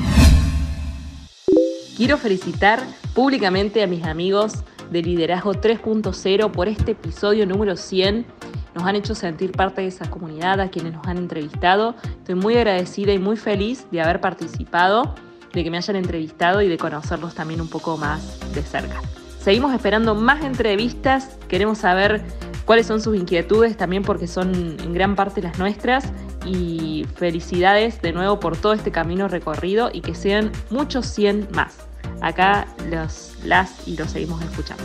Quiero 1.96 2.18
felicitar 2.18 2.82
públicamente 3.14 3.82
a 3.82 3.86
mis 3.86 4.04
amigos 4.04 4.62
de 4.90 5.02
Liderazgo 5.02 5.52
3.0 5.54 6.50
por 6.52 6.68
este 6.68 6.92
episodio 6.92 7.46
número 7.46 7.76
100. 7.76 8.26
Nos 8.74 8.84
han 8.84 8.96
hecho 8.96 9.14
sentir 9.14 9.52
parte 9.52 9.80
de 9.80 9.88
esa 9.88 10.08
comunidad, 10.10 10.60
a 10.60 10.68
quienes 10.68 10.92
nos 10.92 11.06
han 11.06 11.16
entrevistado. 11.16 11.96
Estoy 12.18 12.34
muy 12.34 12.54
agradecida 12.56 13.12
y 13.14 13.18
muy 13.18 13.36
feliz 13.36 13.86
de 13.90 14.02
haber 14.02 14.20
participado, 14.20 15.14
de 15.56 15.64
que 15.64 15.70
me 15.70 15.78
hayan 15.78 15.96
entrevistado 15.96 16.60
y 16.60 16.68
de 16.68 16.76
conocerlos 16.76 17.34
también 17.34 17.62
un 17.62 17.68
poco 17.68 17.96
más 17.96 18.38
de 18.54 18.62
cerca. 18.62 19.00
Seguimos 19.40 19.72
esperando 19.74 20.14
más 20.14 20.44
entrevistas, 20.44 21.38
queremos 21.48 21.78
saber 21.78 22.20
cuáles 22.66 22.86
son 22.86 23.00
sus 23.00 23.16
inquietudes 23.16 23.74
también 23.78 24.02
porque 24.02 24.26
son 24.26 24.76
en 24.78 24.92
gran 24.92 25.16
parte 25.16 25.40
las 25.40 25.58
nuestras 25.58 26.12
y 26.44 27.06
felicidades 27.16 28.02
de 28.02 28.12
nuevo 28.12 28.38
por 28.38 28.58
todo 28.58 28.74
este 28.74 28.90
camino 28.90 29.28
recorrido 29.28 29.88
y 29.90 30.02
que 30.02 30.14
sean 30.14 30.52
muchos 30.68 31.06
100 31.06 31.48
más. 31.52 31.78
Acá 32.20 32.66
los, 32.90 33.32
las 33.42 33.88
y 33.88 33.96
los 33.96 34.10
seguimos 34.10 34.42
escuchando. 34.42 34.84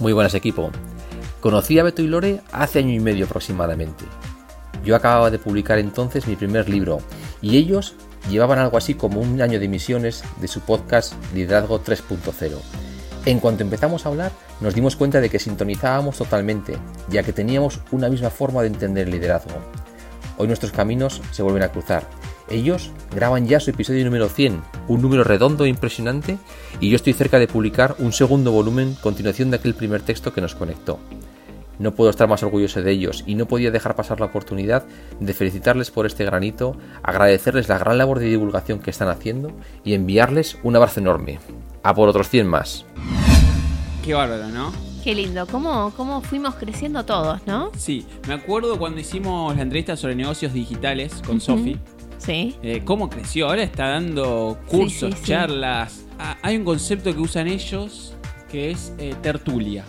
Muy 0.00 0.12
buenas 0.12 0.34
equipo. 0.34 0.72
Conocí 1.40 1.78
a 1.78 1.84
Beto 1.84 2.02
y 2.02 2.08
Lore 2.08 2.40
hace 2.50 2.80
año 2.80 2.92
y 2.92 2.98
medio 2.98 3.26
aproximadamente. 3.26 4.04
Yo 4.84 4.96
acababa 4.96 5.30
de 5.30 5.38
publicar 5.38 5.78
entonces 5.78 6.26
mi 6.26 6.34
primer 6.34 6.68
libro 6.68 6.98
y 7.40 7.56
ellos 7.56 7.94
llevaban 8.30 8.58
algo 8.58 8.76
así 8.76 8.94
como 8.94 9.20
un 9.20 9.40
año 9.40 9.58
de 9.58 9.66
emisiones 9.66 10.24
de 10.40 10.48
su 10.48 10.60
podcast 10.60 11.14
Liderazgo 11.34 11.82
3.0. 11.82 12.56
En 13.26 13.40
cuanto 13.40 13.62
empezamos 13.62 14.06
a 14.06 14.08
hablar, 14.08 14.32
nos 14.60 14.74
dimos 14.74 14.96
cuenta 14.96 15.20
de 15.20 15.28
que 15.28 15.38
sintonizábamos 15.38 16.16
totalmente, 16.16 16.76
ya 17.08 17.22
que 17.22 17.32
teníamos 17.32 17.80
una 17.90 18.08
misma 18.08 18.30
forma 18.30 18.62
de 18.62 18.68
entender 18.68 19.06
el 19.06 19.14
liderazgo. 19.14 19.58
Hoy 20.38 20.46
nuestros 20.46 20.72
caminos 20.72 21.22
se 21.32 21.42
vuelven 21.42 21.62
a 21.62 21.72
cruzar. 21.72 22.08
Ellos 22.48 22.90
graban 23.12 23.46
ya 23.48 23.58
su 23.58 23.70
episodio 23.70 24.04
número 24.04 24.28
100, 24.28 24.62
un 24.86 25.02
número 25.02 25.24
redondo 25.24 25.64
e 25.64 25.68
impresionante, 25.68 26.38
y 26.80 26.90
yo 26.90 26.96
estoy 26.96 27.14
cerca 27.14 27.40
de 27.40 27.48
publicar 27.48 27.96
un 27.98 28.12
segundo 28.12 28.52
volumen, 28.52 28.96
continuación 29.00 29.50
de 29.50 29.56
aquel 29.56 29.74
primer 29.74 30.02
texto 30.02 30.32
que 30.32 30.40
nos 30.40 30.54
conectó. 30.54 31.00
No 31.78 31.92
puedo 31.92 32.10
estar 32.10 32.28
más 32.28 32.42
orgulloso 32.42 32.82
de 32.82 32.90
ellos 32.90 33.24
y 33.26 33.34
no 33.34 33.46
podía 33.46 33.70
dejar 33.70 33.96
pasar 33.96 34.20
la 34.20 34.26
oportunidad 34.26 34.84
de 35.20 35.34
felicitarles 35.34 35.90
por 35.90 36.06
este 36.06 36.24
granito, 36.24 36.76
agradecerles 37.02 37.68
la 37.68 37.78
gran 37.78 37.98
labor 37.98 38.18
de 38.18 38.26
divulgación 38.26 38.78
que 38.80 38.90
están 38.90 39.08
haciendo 39.08 39.52
y 39.84 39.94
enviarles 39.94 40.58
un 40.62 40.76
abrazo 40.76 41.00
enorme. 41.00 41.38
A 41.82 41.94
por 41.94 42.08
otros 42.08 42.28
100 42.28 42.46
más. 42.46 42.84
Qué 44.04 44.14
bárbaro, 44.14 44.48
¿no? 44.48 44.72
Qué 45.02 45.14
lindo, 45.14 45.46
cómo, 45.46 45.92
cómo 45.96 46.20
fuimos 46.20 46.56
creciendo 46.56 47.04
todos, 47.04 47.40
¿no? 47.46 47.70
Sí, 47.76 48.06
me 48.26 48.34
acuerdo 48.34 48.76
cuando 48.78 49.00
hicimos 49.00 49.54
la 49.54 49.62
entrevista 49.62 49.96
sobre 49.96 50.16
negocios 50.16 50.52
digitales 50.52 51.22
con 51.24 51.40
Sofi. 51.40 51.78
Sí. 52.18 52.56
Eh, 52.62 52.82
cómo 52.84 53.08
creció, 53.08 53.48
ahora 53.48 53.62
está 53.62 53.88
dando 53.90 54.58
cursos, 54.66 55.14
sí, 55.14 55.20
sí. 55.20 55.26
charlas. 55.26 56.04
Ah, 56.18 56.36
hay 56.42 56.56
un 56.56 56.64
concepto 56.64 57.14
que 57.14 57.20
usan 57.20 57.46
ellos 57.46 58.14
que 58.50 58.70
es 58.70 58.92
eh, 58.98 59.14
tertulia. 59.22 59.84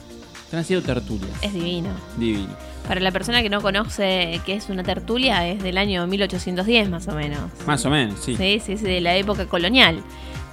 Están 0.48 0.62
haciendo 0.62 0.86
tertulias. 0.86 1.30
Es 1.42 1.54
divino. 1.54 1.90
Divino. 2.18 2.48
Para 2.88 3.02
la 3.02 3.12
persona 3.12 3.42
que 3.42 3.50
no 3.50 3.62
conoce 3.62 4.40
qué 4.46 4.54
es 4.54 4.70
una 4.70 4.82
tertulia, 4.82 5.46
es 5.46 5.62
del 5.62 5.78
año 5.78 6.08
1810 6.08 6.90
más 6.90 7.06
o 7.10 7.12
menos. 7.16 7.40
Más 7.66 7.86
o 7.86 7.90
menos, 7.90 8.18
sí. 8.22 8.38
Sí, 8.38 8.62
sí, 8.66 8.78
sí, 8.78 8.84
de 8.86 9.02
la 9.02 9.16
época 9.18 9.46
colonial. 9.48 10.02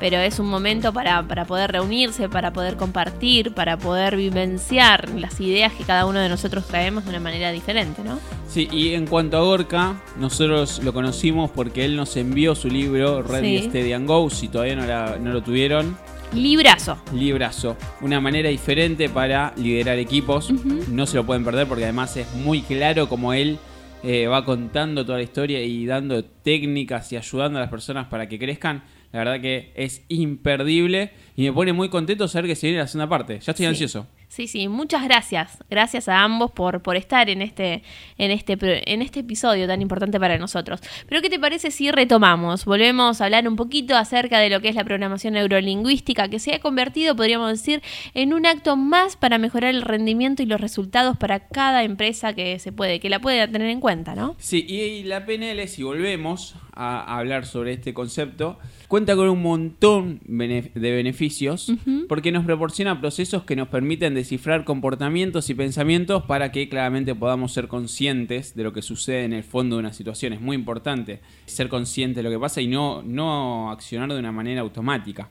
Pero 0.01 0.19
es 0.19 0.41
un 0.41 0.47
momento 0.47 0.93
para, 0.93 1.23
para 1.23 1.45
poder 1.45 1.71
reunirse, 1.71 2.29
para 2.29 2.53
poder 2.53 2.77
compartir, 2.77 3.55
para 3.55 3.79
poder 3.79 4.17
vivenciar 4.17 5.09
las 5.11 5.39
ideas 5.41 5.73
que 5.73 5.85
cada 5.85 6.07
uno 6.07 6.19
de 6.19 6.29
nosotros 6.29 6.67
traemos 6.67 7.05
de 7.05 7.11
una 7.11 7.21
manera 7.21 7.53
diferente, 7.53 8.03
¿no? 8.03 8.19
Sí, 8.49 8.69
y 8.73 8.95
en 8.95 9.07
cuanto 9.07 9.37
a 9.37 9.43
Gorka, 9.43 10.03
nosotros 10.19 10.83
lo 10.83 10.93
conocimos 10.93 11.49
porque 11.53 11.85
él 11.85 11.95
nos 11.95 12.17
envió 12.17 12.57
su 12.57 12.67
libro 12.69 13.23
Ready, 13.23 13.59
Sí. 13.61 13.69
Steady 13.69 13.93
and 13.93 14.09
Go. 14.09 14.29
Si 14.29 14.49
todavía 14.49 14.75
no, 14.75 14.85
la- 14.87 15.17
no 15.21 15.33
lo 15.33 15.41
tuvieron, 15.45 15.97
Librazo. 16.35 16.99
librazo. 17.13 17.77
Una 18.01 18.21
manera 18.21 18.49
diferente 18.49 19.09
para 19.09 19.53
liderar 19.57 19.99
equipos. 19.99 20.51
No 20.89 21.07
se 21.07 21.17
lo 21.17 21.25
pueden 21.25 21.45
perder 21.45 21.67
porque 21.67 21.85
además 21.85 22.17
es 22.17 22.33
muy 22.35 22.63
claro 22.63 23.09
como 23.09 23.33
él 23.33 23.59
eh, 24.03 24.27
va 24.27 24.45
contando 24.45 25.05
toda 25.07 25.19
la 25.19 25.25
historia 25.25 25.63
y 25.63 25.87
dando 25.87 26.25
técnicas 26.25 27.13
y 27.13 27.17
ayudando 27.17 27.59
a 27.59 27.63
las 27.63 27.71
personas 27.71 28.09
para 28.09 28.29
que 28.29 28.39
crezcan. 28.39 28.83
La 29.13 29.21
verdad 29.21 29.41
que 29.41 29.73
es 29.77 30.03
imperdible 30.09 31.13
y 31.37 31.45
me 31.45 31.53
pone 31.53 31.73
muy 31.73 31.89
contento 31.89 32.27
saber 32.27 32.49
que 32.49 32.57
se 32.57 32.67
viene 32.67 32.81
la 32.83 32.89
segunda 32.89 33.09
parte. 33.09 33.35
Ya 33.41 33.53
estoy 33.53 33.65
Sí. 33.65 33.69
ansioso. 33.69 34.07
Sí, 34.29 34.49
sí, 34.49 34.69
muchas 34.69 35.05
gracias. 35.05 35.59
Gracias 35.71 36.09
a 36.09 36.23
ambos 36.23 36.51
por, 36.51 36.83
por 36.83 36.97
estar 36.97 37.31
en 37.31 37.43
este, 37.43 37.83
en, 38.19 38.31
este, 38.31 38.57
en 38.93 39.03
este 39.03 39.21
episodio 39.21 39.67
tan 39.67 39.81
importante 39.81 40.19
para 40.19 40.39
nosotros. 40.39 40.81
Pero 41.09 41.23
¿qué 41.23 41.31
te 41.31 41.39
parece 41.39 41.71
si 41.71 41.91
retomamos? 41.91 42.65
Volvemos 42.65 43.21
a 43.21 43.27
hablar 43.27 43.47
un 43.47 43.57
poquito 43.57 43.97
acerca 43.97 44.39
de 44.39 44.51
lo 44.51 44.61
que 44.61 44.69
es 44.69 44.75
la 44.75 44.85
programación 44.85 45.35
neurolingüística, 45.35 46.29
que 46.29 46.39
se 46.39 46.55
ha 46.55 46.61
convertido, 46.61 47.15
podríamos 47.15 47.51
decir, 47.51 47.83
en 48.15 48.35
un 48.35 48.47
acto 48.47 48.77
más 48.77 49.17
para 49.17 49.39
mejorar 49.39 49.75
el 49.75 49.83
rendimiento 49.83 50.43
y 50.43 50.47
los 50.47 50.61
resultados 50.61 51.17
para 51.17 51.41
cada 51.41 51.85
empresa 51.85 52.35
que 52.35 52.59
se 52.59 52.73
puede, 52.73 53.01
que 53.01 53.11
la 53.11 53.21
puede 53.21 53.47
tener 53.49 53.69
en 53.69 53.81
cuenta, 53.81 54.15
¿no? 54.15 54.37
Sí, 54.39 54.65
y 54.69 55.05
la 55.05 55.27
PNL, 55.27 55.69
si 55.69 55.83
volvemos 55.83 56.57
a 56.75 57.19
hablar 57.19 57.47
sobre 57.47 57.73
este 57.73 57.95
concepto, 57.95 58.59
cuenta 58.89 59.17
con 59.17 59.29
un 59.29 59.43
montón 59.43 60.21
de 60.27 60.71
beneficios 60.75 61.73
porque 62.09 62.33
nos 62.33 62.45
proporciona 62.45 63.01
procesos 63.01 63.45
que 63.45 63.57
nos 63.57 63.69
permiten 63.69 64.15
descifrar 64.15 64.65
comportamientos 64.65 65.51
y 65.51 65.55
pensamientos 65.55 66.25
para 66.25 66.53
que 66.53 66.69
claramente 66.69 67.15
podamos 67.15 67.53
ser 67.53 67.69
conscientes 67.69 68.55
de 68.55 68.63
lo 68.63 68.73
que 68.73 68.83
sucede 68.83 69.25
en 69.25 69.33
el 69.33 69.45
fondo 69.45 69.77
de 69.77 69.81
una 69.81 69.93
situación. 69.93 70.33
Es 70.33 70.41
muy 70.41 70.57
importante 70.57 71.21
ser 71.47 71.69
consciente 71.69 72.21
de 72.21 72.23
lo 72.25 72.31
que 72.31 72.39
pasa 72.39 72.61
y 72.61 72.67
no, 72.67 73.03
no 73.03 73.71
accionar 73.71 74.13
de 74.13 74.19
una 74.19 74.33
manera 74.33 74.61
automática. 74.61 75.31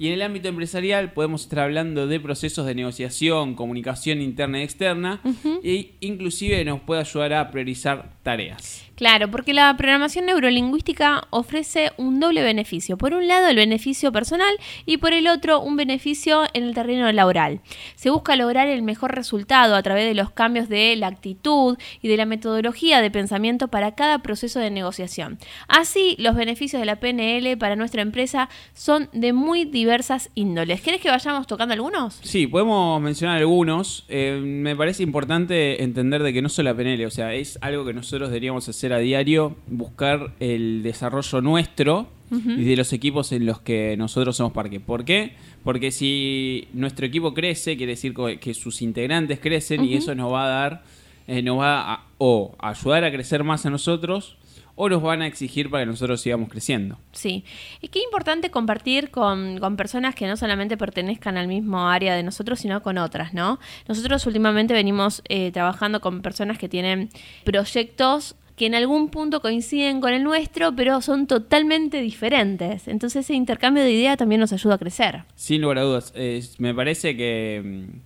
Y 0.00 0.06
en 0.06 0.14
el 0.14 0.22
ámbito 0.22 0.48
empresarial 0.48 1.12
podemos 1.12 1.42
estar 1.42 1.58
hablando 1.58 2.06
de 2.06 2.20
procesos 2.20 2.64
de 2.64 2.74
negociación, 2.74 3.54
comunicación 3.54 4.22
interna 4.22 4.60
y 4.60 4.62
externa, 4.62 5.20
e 5.62 5.92
inclusive 6.00 6.64
nos 6.64 6.80
puede 6.80 7.02
ayudar 7.02 7.34
a 7.34 7.50
priorizar 7.50 8.14
tareas. 8.22 8.89
Claro, 9.00 9.30
porque 9.30 9.54
la 9.54 9.74
programación 9.78 10.26
neurolingüística 10.26 11.26
ofrece 11.30 11.90
un 11.96 12.20
doble 12.20 12.42
beneficio. 12.42 12.98
Por 12.98 13.14
un 13.14 13.26
lado, 13.28 13.48
el 13.48 13.56
beneficio 13.56 14.12
personal 14.12 14.54
y 14.84 14.98
por 14.98 15.14
el 15.14 15.26
otro, 15.26 15.62
un 15.62 15.74
beneficio 15.74 16.42
en 16.52 16.64
el 16.64 16.74
terreno 16.74 17.10
laboral. 17.10 17.62
Se 17.94 18.10
busca 18.10 18.36
lograr 18.36 18.68
el 18.68 18.82
mejor 18.82 19.14
resultado 19.14 19.74
a 19.74 19.82
través 19.82 20.04
de 20.04 20.12
los 20.12 20.32
cambios 20.32 20.68
de 20.68 20.94
la 20.96 21.06
actitud 21.06 21.78
y 22.02 22.08
de 22.08 22.18
la 22.18 22.26
metodología 22.26 23.00
de 23.00 23.10
pensamiento 23.10 23.68
para 23.68 23.94
cada 23.94 24.18
proceso 24.18 24.60
de 24.60 24.70
negociación. 24.70 25.38
Así, 25.66 26.14
los 26.18 26.36
beneficios 26.36 26.78
de 26.78 26.84
la 26.84 27.00
PNL 27.00 27.56
para 27.56 27.76
nuestra 27.76 28.02
empresa 28.02 28.50
son 28.74 29.08
de 29.14 29.32
muy 29.32 29.64
diversas 29.64 30.28
índoles. 30.34 30.82
¿Querés 30.82 31.00
que 31.00 31.08
vayamos 31.08 31.46
tocando 31.46 31.72
algunos? 31.72 32.20
Sí, 32.22 32.46
podemos 32.46 33.00
mencionar 33.00 33.38
algunos. 33.38 34.04
Eh, 34.10 34.38
me 34.44 34.76
parece 34.76 35.02
importante 35.02 35.82
entender 35.82 36.22
de 36.22 36.34
que 36.34 36.42
no 36.42 36.50
solo 36.50 36.68
la 36.68 36.76
PNL, 36.76 37.06
o 37.06 37.10
sea, 37.10 37.32
es 37.32 37.58
algo 37.62 37.86
que 37.86 37.94
nosotros 37.94 38.28
deberíamos 38.28 38.68
hacer 38.68 38.89
a 38.92 38.98
diario, 38.98 39.56
buscar 39.66 40.32
el 40.40 40.82
desarrollo 40.82 41.40
nuestro 41.40 42.08
y 42.30 42.62
de 42.62 42.76
los 42.76 42.92
equipos 42.92 43.32
en 43.32 43.44
los 43.44 43.60
que 43.60 43.96
nosotros 43.96 44.36
somos 44.36 44.52
parque. 44.52 44.78
¿Por 44.78 45.04
qué? 45.04 45.34
Porque 45.64 45.90
si 45.90 46.68
nuestro 46.72 47.06
equipo 47.06 47.34
crece, 47.34 47.76
quiere 47.76 47.92
decir 47.92 48.14
que 48.40 48.54
sus 48.54 48.82
integrantes 48.82 49.40
crecen 49.40 49.84
y 49.84 49.94
eso 49.94 50.14
nos 50.14 50.32
va 50.32 50.44
a 50.44 50.48
dar, 50.48 50.82
eh, 51.26 51.42
nos 51.42 51.58
va 51.58 51.92
a 51.92 52.06
o 52.18 52.54
ayudar 52.60 53.04
a 53.04 53.10
crecer 53.10 53.42
más 53.42 53.66
a 53.66 53.70
nosotros 53.70 54.36
o 54.82 54.88
nos 54.88 55.02
van 55.02 55.20
a 55.20 55.26
exigir 55.26 55.68
para 55.68 55.84
que 55.84 55.90
nosotros 55.90 56.22
sigamos 56.22 56.48
creciendo. 56.48 56.98
Sí, 57.12 57.44
y 57.82 57.88
qué 57.88 58.00
importante 58.02 58.50
compartir 58.50 59.10
con, 59.10 59.58
con 59.58 59.76
personas 59.76 60.14
que 60.14 60.26
no 60.26 60.38
solamente 60.38 60.78
pertenezcan 60.78 61.36
al 61.36 61.48
mismo 61.48 61.88
área 61.88 62.14
de 62.14 62.22
nosotros, 62.22 62.60
sino 62.60 62.82
con 62.82 62.96
otras, 62.96 63.34
¿no? 63.34 63.58
Nosotros 63.88 64.24
últimamente 64.26 64.72
venimos 64.72 65.22
eh, 65.28 65.50
trabajando 65.52 66.00
con 66.00 66.22
personas 66.22 66.56
que 66.56 66.68
tienen 66.68 67.10
proyectos 67.44 68.36
que 68.60 68.66
en 68.66 68.74
algún 68.74 69.08
punto 69.08 69.40
coinciden 69.40 70.02
con 70.02 70.12
el 70.12 70.22
nuestro, 70.22 70.76
pero 70.76 71.00
son 71.00 71.26
totalmente 71.26 72.02
diferentes. 72.02 72.88
Entonces 72.88 73.24
ese 73.24 73.32
intercambio 73.32 73.82
de 73.82 73.90
ideas 73.90 74.18
también 74.18 74.38
nos 74.38 74.52
ayuda 74.52 74.74
a 74.74 74.78
crecer. 74.78 75.22
Sin 75.34 75.62
lugar 75.62 75.78
a 75.78 75.82
dudas, 75.84 76.12
me 76.58 76.74
parece 76.74 77.16
que, 77.16 77.62
mm, 77.64 77.98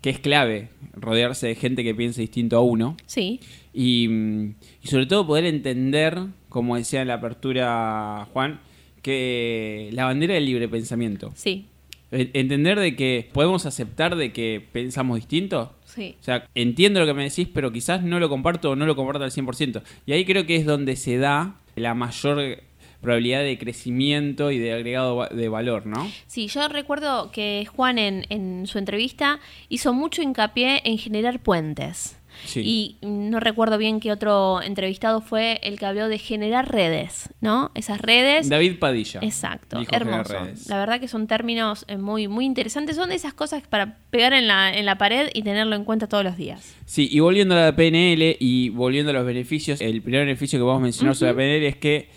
que 0.00 0.08
es 0.08 0.18
clave 0.18 0.70
rodearse 0.94 1.48
de 1.48 1.54
gente 1.56 1.84
que 1.84 1.94
piense 1.94 2.22
distinto 2.22 2.56
a 2.56 2.62
uno 2.62 2.96
Sí, 3.04 3.40
y, 3.74 4.08
mm, 4.08 4.54
y 4.82 4.88
sobre 4.88 5.04
todo 5.04 5.26
poder 5.26 5.44
entender, 5.44 6.18
como 6.48 6.76
decía 6.76 7.02
en 7.02 7.08
la 7.08 7.14
apertura 7.14 8.26
Juan, 8.32 8.60
que 9.02 9.90
la 9.92 10.06
bandera 10.06 10.32
del 10.32 10.46
libre 10.46 10.68
pensamiento. 10.68 11.32
sí, 11.34 11.66
Entender 12.10 12.80
de 12.80 12.96
que 12.96 13.28
podemos 13.32 13.66
aceptar 13.66 14.16
de 14.16 14.32
que 14.32 14.66
pensamos 14.72 15.16
distinto. 15.16 15.74
sí. 15.84 16.16
O 16.20 16.24
sea, 16.24 16.48
entiendo 16.54 17.00
lo 17.00 17.06
que 17.06 17.14
me 17.14 17.24
decís, 17.24 17.48
pero 17.52 17.70
quizás 17.70 18.02
no 18.02 18.18
lo 18.18 18.28
comparto 18.28 18.70
o 18.70 18.76
no 18.76 18.86
lo 18.86 18.96
comparto 18.96 19.24
al 19.24 19.30
100%. 19.30 19.82
Y 20.06 20.12
ahí 20.12 20.24
creo 20.24 20.46
que 20.46 20.56
es 20.56 20.64
donde 20.64 20.96
se 20.96 21.18
da 21.18 21.56
la 21.76 21.94
mayor 21.94 22.62
probabilidad 23.00 23.42
de 23.42 23.58
crecimiento 23.58 24.50
y 24.50 24.58
de 24.58 24.72
agregado 24.72 25.28
de 25.30 25.48
valor, 25.48 25.86
¿no? 25.86 26.10
Sí, 26.26 26.48
yo 26.48 26.66
recuerdo 26.68 27.30
que 27.30 27.66
Juan 27.74 27.98
en, 27.98 28.26
en 28.28 28.66
su 28.66 28.78
entrevista 28.78 29.38
hizo 29.68 29.92
mucho 29.92 30.22
hincapié 30.22 30.82
en 30.84 30.98
generar 30.98 31.40
puentes. 31.40 32.17
Sí. 32.44 32.60
Y 33.02 33.06
no 33.06 33.40
recuerdo 33.40 33.78
bien 33.78 34.00
qué 34.00 34.12
otro 34.12 34.62
entrevistado 34.62 35.20
fue 35.20 35.60
el 35.62 35.78
que 35.78 35.86
habló 35.86 36.08
de 36.08 36.18
generar 36.18 36.70
redes, 36.70 37.30
¿no? 37.40 37.70
Esas 37.74 38.00
redes. 38.00 38.48
David 38.48 38.78
Padilla. 38.78 39.20
Exacto, 39.22 39.80
hermoso. 39.90 40.34
La 40.68 40.78
verdad 40.78 41.00
que 41.00 41.08
son 41.08 41.26
términos 41.26 41.84
eh, 41.88 41.96
muy, 41.96 42.28
muy 42.28 42.44
interesantes. 42.44 42.96
Son 42.96 43.08
de 43.08 43.16
esas 43.16 43.34
cosas 43.34 43.62
para 43.66 43.96
pegar 44.10 44.32
en 44.32 44.46
la, 44.46 44.72
en 44.74 44.86
la 44.86 44.98
pared 44.98 45.30
y 45.34 45.42
tenerlo 45.42 45.76
en 45.76 45.84
cuenta 45.84 46.06
todos 46.06 46.24
los 46.24 46.36
días. 46.36 46.74
Sí, 46.86 47.08
y 47.10 47.20
volviendo 47.20 47.54
a 47.54 47.60
la 47.60 47.76
PNL 47.76 48.36
y 48.38 48.70
volviendo 48.70 49.10
a 49.10 49.14
los 49.14 49.26
beneficios, 49.26 49.80
el 49.80 50.02
primer 50.02 50.20
beneficio 50.24 50.58
que 50.58 50.62
vamos 50.62 50.80
a 50.80 50.84
mencionar 50.84 51.14
sobre 51.14 51.32
la 51.32 51.36
PNL 51.36 51.66
es 51.66 51.76
que 51.76 52.08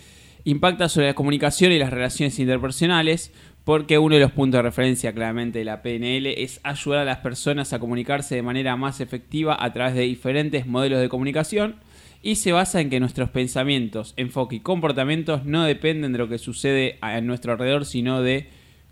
impacta 0.44 0.88
sobre 0.88 1.06
la 1.06 1.14
comunicación 1.14 1.72
y 1.72 1.78
las 1.78 1.90
relaciones 1.90 2.38
interpersonales, 2.38 3.32
porque 3.64 3.98
uno 3.98 4.16
de 4.16 4.20
los 4.20 4.32
puntos 4.32 4.58
de 4.58 4.62
referencia 4.62 5.12
claramente 5.12 5.60
de 5.60 5.64
la 5.64 5.82
PNL 5.82 6.26
es 6.26 6.60
ayudar 6.64 7.00
a 7.00 7.04
las 7.04 7.18
personas 7.18 7.72
a 7.72 7.78
comunicarse 7.78 8.34
de 8.34 8.42
manera 8.42 8.76
más 8.76 9.00
efectiva 9.00 9.56
a 9.58 9.72
través 9.72 9.94
de 9.94 10.02
diferentes 10.02 10.66
modelos 10.66 11.00
de 11.00 11.08
comunicación 11.08 11.76
y 12.22 12.36
se 12.36 12.52
basa 12.52 12.80
en 12.80 12.90
que 12.90 13.00
nuestros 13.00 13.30
pensamientos, 13.30 14.14
enfoque 14.16 14.56
y 14.56 14.60
comportamientos 14.60 15.44
no 15.44 15.64
dependen 15.64 16.12
de 16.12 16.18
lo 16.18 16.28
que 16.28 16.38
sucede 16.38 16.98
a 17.00 17.20
nuestro 17.20 17.52
alrededor, 17.52 17.84
sino 17.84 18.22
de 18.22 18.48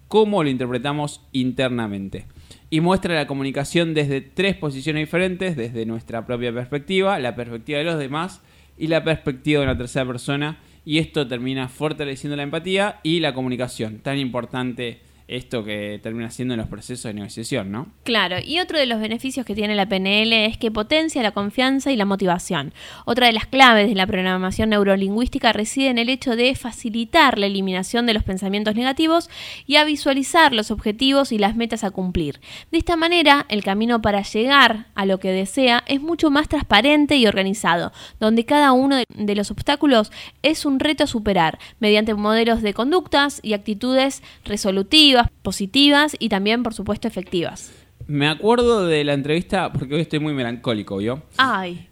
cómo 0.09 0.43
lo 0.43 0.51
interpretamos 0.51 1.25
internamente. 1.33 2.27
Y 2.69 2.81
muestra 2.81 3.15
la 3.15 3.29
comunicación 3.29 3.95
desde 3.95 4.21
tres 4.21 4.57
posiciones 4.57 5.03
diferentes, 5.03 5.57
desde 5.57 5.87
nuestra 5.87 6.27
propia 6.27 6.53
perspectiva, 6.53 7.19
la 7.21 7.37
perspectiva 7.37 7.79
de 7.79 7.85
los 7.85 7.99
demás 7.99 8.43
y 8.77 8.89
la 8.89 9.05
perspectiva 9.05 9.61
de 9.61 9.67
una 9.67 9.79
tercera 9.79 10.07
persona. 10.07 10.59
Y 10.85 10.99
esto 10.99 11.27
termina 11.27 11.69
fortaleciendo 11.69 12.37
la 12.37 12.43
empatía 12.43 13.01
y 13.03 13.21
la 13.21 13.35
comunicación. 13.35 13.99
Tan 13.99 14.19
importante 14.19 15.01
esto 15.31 15.65
que 15.65 16.01
termina 16.03 16.31
siendo 16.31 16.55
en 16.55 16.61
los 16.61 16.69
procesos 16.69 17.05
de 17.05 17.15
negociación, 17.15 17.71
¿no? 17.71 17.87
Claro, 18.05 18.37
y 18.45 18.59
otro 18.61 18.79
de 18.79 18.87
los 18.87 19.01
beneficios 19.01 19.47
que 19.47 19.55
tiene 19.55 19.75
la 19.75 19.87
PNL 19.89 20.33
es 20.47 20.59
que 20.59 20.71
potencia 20.71 21.23
la 21.23 21.31
confianza 21.31 21.93
y 21.93 21.97
la 21.97 22.05
motivación. 22.05 22.73
Otra 23.05 23.27
de 23.29 23.33
las 23.33 23.47
claves 23.47 23.89
de 23.89 23.95
la 23.95 24.07
programación 24.07 24.71
neurolingüística 24.71 25.53
reside 25.53 25.89
en 25.89 25.99
el 25.99 26.09
hecho 26.09 26.37
de 26.37 26.55
facilitar 26.55 27.39
la 27.39 27.47
eliminación 27.47 28.07
de 28.07 28.15
los 28.15 28.25
pensamientos 28.25 28.75
negativos 28.75 29.31
y 29.67 29.77
a 29.77 29.85
visualizar 29.85 30.53
los 30.53 30.71
objetivos 30.71 31.33
y 31.33 31.39
las 31.39 31.55
metas 31.57 31.85
a 31.85 31.91
cumplir. 31.91 32.41
De 32.73 32.79
esta 32.79 32.97
manera, 32.97 33.47
el 33.49 33.63
camino 33.63 34.03
para 34.03 34.23
llegar 34.23 34.87
a 34.95 35.07
lo 35.07 35.19
que 35.21 35.31
desea 35.31 35.85
es 35.87 36.01
mucho 36.01 36.31
más 36.31 36.49
transparente 36.49 37.17
y 37.17 37.27
organizado, 37.27 37.93
donde 38.19 38.45
cada 38.45 38.73
uno 38.73 38.97
de- 38.97 39.05
los 39.35 39.53
obstáculos 39.53 40.11
es 40.43 40.65
un 40.67 40.81
reto 40.81 41.05
a 41.05 41.07
superar 41.07 41.59
mediante 41.79 42.15
modelos 42.15 42.63
de 42.63 42.75
conductas 42.75 43.39
y 43.45 43.53
actitudes 43.53 44.23
resolutivas, 44.45 45.20
positivas 45.43 46.17
y 46.19 46.29
también, 46.29 46.63
por 46.63 46.75
supuesto, 46.75 47.09
efectivas. 47.09 47.73
Me 48.07 48.29
acuerdo 48.29 48.87
de 48.87 49.05
la 49.05 49.13
entrevista, 49.13 49.73
porque 49.73 49.95
hoy 49.95 50.01
estoy 50.01 50.19
muy 50.19 50.33
melancólico, 50.33 50.97
¿vio? 50.97 51.23
Ay, 51.37 51.89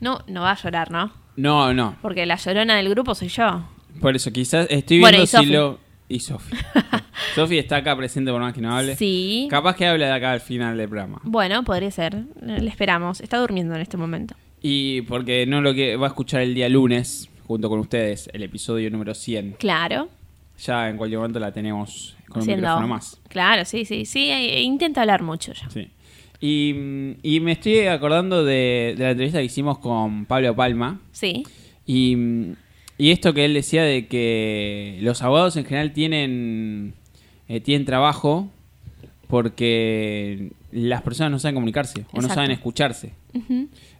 no, 0.00 0.20
no 0.26 0.42
va 0.42 0.52
a 0.52 0.56
llorar, 0.56 0.90
¿no? 0.90 1.12
No, 1.36 1.72
no. 1.74 1.96
Porque 2.02 2.26
la 2.26 2.36
llorona 2.36 2.76
del 2.76 2.88
grupo 2.88 3.14
soy 3.14 3.28
yo. 3.28 3.68
Por 4.00 4.16
eso, 4.16 4.32
quizás 4.32 4.66
estoy 4.70 5.00
Bueno, 5.00 5.18
viendo 5.18 5.38
si 5.40 5.46
lo. 5.46 5.78
Y 6.08 6.18
Sofi. 6.20 6.56
Sofi 7.36 7.58
está 7.58 7.76
acá 7.76 7.96
presente 7.96 8.32
por 8.32 8.40
más 8.40 8.52
que 8.52 8.60
no 8.60 8.76
hable. 8.76 8.96
Sí. 8.96 9.46
Capaz 9.48 9.76
que 9.76 9.86
hable 9.86 10.06
de 10.06 10.12
acá 10.12 10.32
al 10.32 10.40
final 10.40 10.76
del 10.76 10.88
programa. 10.88 11.20
Bueno, 11.22 11.62
podría 11.62 11.90
ser. 11.92 12.24
Le 12.42 12.68
esperamos. 12.68 13.20
Está 13.20 13.38
durmiendo 13.38 13.76
en 13.76 13.80
este 13.80 13.96
momento. 13.96 14.34
Y 14.60 15.02
porque 15.02 15.46
no 15.46 15.60
lo 15.60 15.72
que 15.72 15.96
va 15.96 16.06
a 16.06 16.08
escuchar 16.08 16.40
el 16.40 16.52
día 16.54 16.68
lunes, 16.68 17.30
junto 17.46 17.68
con 17.68 17.78
ustedes, 17.78 18.28
el 18.32 18.42
episodio 18.42 18.90
número 18.90 19.14
100. 19.14 19.52
Claro. 19.52 20.08
Ya 20.60 20.88
en 20.90 20.96
cualquier 20.96 21.18
momento 21.18 21.38
la 21.40 21.52
tenemos 21.52 22.16
con 22.28 22.42
un 22.42 22.48
micrófono 22.48 22.88
más. 22.88 23.20
Claro, 23.28 23.64
sí, 23.64 23.84
sí, 23.84 24.04
sí. 24.04 24.30
eh, 24.30 24.60
Intenta 24.62 25.00
hablar 25.00 25.22
mucho 25.22 25.52
ya. 25.52 25.68
Sí. 25.70 25.88
Y, 26.40 26.74
y 27.22 27.40
me 27.40 27.52
estoy 27.52 27.80
acordando 27.80 28.44
de, 28.44 28.94
de 28.96 29.04
la 29.04 29.10
entrevista 29.10 29.38
que 29.40 29.44
hicimos 29.44 29.78
con 29.78 30.26
Pablo 30.26 30.54
Palma. 30.56 31.00
Sí. 31.12 31.42
Y, 31.86 32.16
y 32.98 33.10
esto 33.10 33.34
que 33.34 33.44
él 33.44 33.54
decía 33.54 33.82
de 33.82 34.06
que 34.06 34.98
los 35.02 35.22
abogados 35.22 35.56
en 35.56 35.64
general 35.64 35.92
tienen, 35.92 36.94
eh, 37.48 37.60
tienen 37.60 37.84
trabajo 37.84 38.48
porque 39.28 40.50
las 40.72 41.02
personas 41.02 41.30
no 41.30 41.38
saben 41.38 41.54
comunicarse 41.54 42.04
o 42.12 42.20
no 42.20 42.28
saben 42.28 42.50
escucharse. 42.50 43.12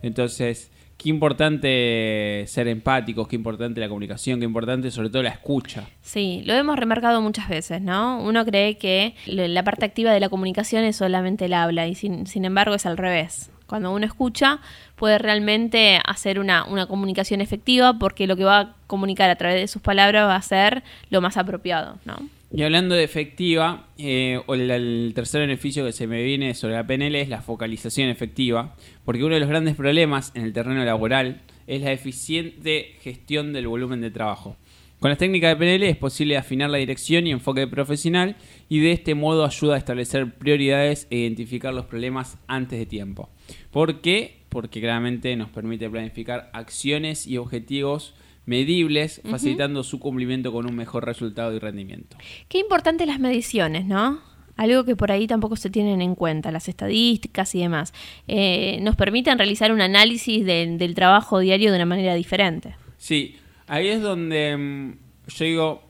Entonces, 0.03 0.71
qué 1.01 1.09
importante 1.09 2.45
ser 2.47 2.69
empáticos, 2.69 3.27
qué 3.27 3.35
importante 3.35 3.81
la 3.81 3.89
comunicación, 3.89 4.39
qué 4.39 4.45
importante 4.45 4.91
sobre 4.91 5.09
todo 5.09 5.23
la 5.23 5.31
escucha. 5.31 5.89
Sí, 6.03 6.43
lo 6.45 6.53
hemos 6.53 6.79
remarcado 6.79 7.23
muchas 7.23 7.49
veces, 7.49 7.81
¿no? 7.81 8.21
Uno 8.23 8.45
cree 8.45 8.77
que 8.77 9.15
la 9.27 9.65
parte 9.65 9.87
activa 9.87 10.13
de 10.13 10.21
la 10.21 10.29
comunicación 10.29 10.85
es 10.85 10.97
solamente 10.97 11.47
el 11.47 11.55
habla 11.55 11.87
y 11.87 11.95
sin, 11.95 12.27
sin 12.27 12.45
embargo 12.45 12.75
es 12.75 12.85
al 12.85 12.99
revés. 12.99 13.51
Cuando 13.67 13.93
uno 13.93 14.05
escucha 14.05 14.61
puede 14.97 15.17
realmente 15.17 16.01
hacer 16.05 16.39
una, 16.39 16.67
una 16.67 16.87
comunicación 16.87 17.41
efectiva 17.41 17.99
porque 17.99 18.27
lo 18.27 18.37
que 18.37 18.45
va 18.45 18.59
a 18.61 18.77
comunicar 18.87 19.31
a 19.31 19.37
través 19.37 19.59
de 19.59 19.69
sus 19.69 19.81
palabras 19.81 20.29
va 20.29 20.37
a 20.37 20.43
ser 20.43 20.83
lo 21.09 21.23
más 21.23 21.39
apropiado, 21.39 21.97
¿no? 22.05 22.19
Y 22.53 22.63
hablando 22.63 22.97
de 22.97 23.05
efectiva, 23.05 23.89
eh, 23.97 24.41
el, 24.49 24.71
el 24.71 25.13
tercer 25.15 25.41
beneficio 25.41 25.85
que 25.85 25.93
se 25.93 26.09
me 26.09 26.23
viene 26.25 26.55
sobre 26.55 26.75
la 26.75 26.85
PNL 26.85 27.15
es 27.15 27.29
la 27.29 27.43
focalización 27.43 28.09
efectiva, 28.09 28.75
porque 29.05 29.23
uno 29.23 29.35
de 29.35 29.41
los 29.41 29.49
grandes 29.49 29.77
problemas 29.77 30.33
en 30.35 30.43
el 30.43 30.53
terreno 30.53 30.85
laboral 30.85 31.43
es 31.69 31.83
la 31.83 31.93
eficiente 31.93 32.97
gestión 33.01 33.53
del 33.53 33.69
volumen 33.69 34.01
de 34.01 34.11
trabajo. 34.11 34.57
Con 34.99 35.09
las 35.09 35.19
técnicas 35.19 35.51
de 35.51 35.57
PNL 35.57 35.85
es 35.85 35.97
posible 35.97 36.37
afinar 36.37 36.69
la 36.69 36.79
dirección 36.79 37.27
y 37.27 37.31
enfoque 37.31 37.69
profesional 37.69 38.37
y 38.69 38.81
de 38.81 38.93
este 38.93 39.15
modo 39.15 39.47
ayuda 39.47 39.77
a 39.77 39.79
establecer 39.79 40.35
prioridades 40.35 41.07
e 41.09 41.19
identificar 41.19 41.73
los 41.73 41.87
problemas 41.87 42.37
antes 42.49 42.79
de 42.79 42.85
tiempo. 42.85 43.31
¿Por 43.71 44.03
qué? 44.03 44.43
Porque 44.49 44.81
claramente 44.81 45.35
nos 45.37 45.49
permite 45.49 45.89
planificar 45.89 46.51
acciones 46.53 47.27
y 47.27 47.39
objetivos 47.39 48.15
medibles, 48.47 49.21
facilitando 49.31 49.83
su 49.85 50.01
cumplimiento 50.01 50.53
con 50.53 50.67
un 50.67 50.75
mejor 50.75 51.05
resultado 51.05 51.55
y 51.55 51.59
rendimiento. 51.59 52.17
Qué 52.49 52.59
importantes 52.59 53.07
las 53.07 53.21
mediciones, 53.21 53.85
¿no? 53.87 54.21
Algo 54.57 54.85
que 54.85 54.97
por 54.97 55.11
ahí 55.13 55.27
tampoco 55.27 55.57
se 55.57 55.71
tienen 55.71 56.03
en 56.03 56.15
cuenta, 56.15 56.51
las 56.51 56.69
estadísticas 56.69 57.55
y 57.55 57.61
demás. 57.61 57.95
Eh, 58.29 58.79
nos 58.83 58.97
permiten 58.97 59.39
realizar 59.39 59.73
un 59.73 59.81
análisis 59.81 60.45
de- 60.45 60.77
del 60.77 60.95
trabajo 60.95 61.39
diario 61.39 61.71
de 61.71 61.77
una 61.77 61.87
manera 61.87 62.15
diferente. 62.15 62.75
Sí, 62.99 63.37
ahí 63.69 63.89
es 63.89 64.03
donde 64.03 64.57
mm, 64.57 64.93
yo 65.29 65.45
digo, 65.45 65.83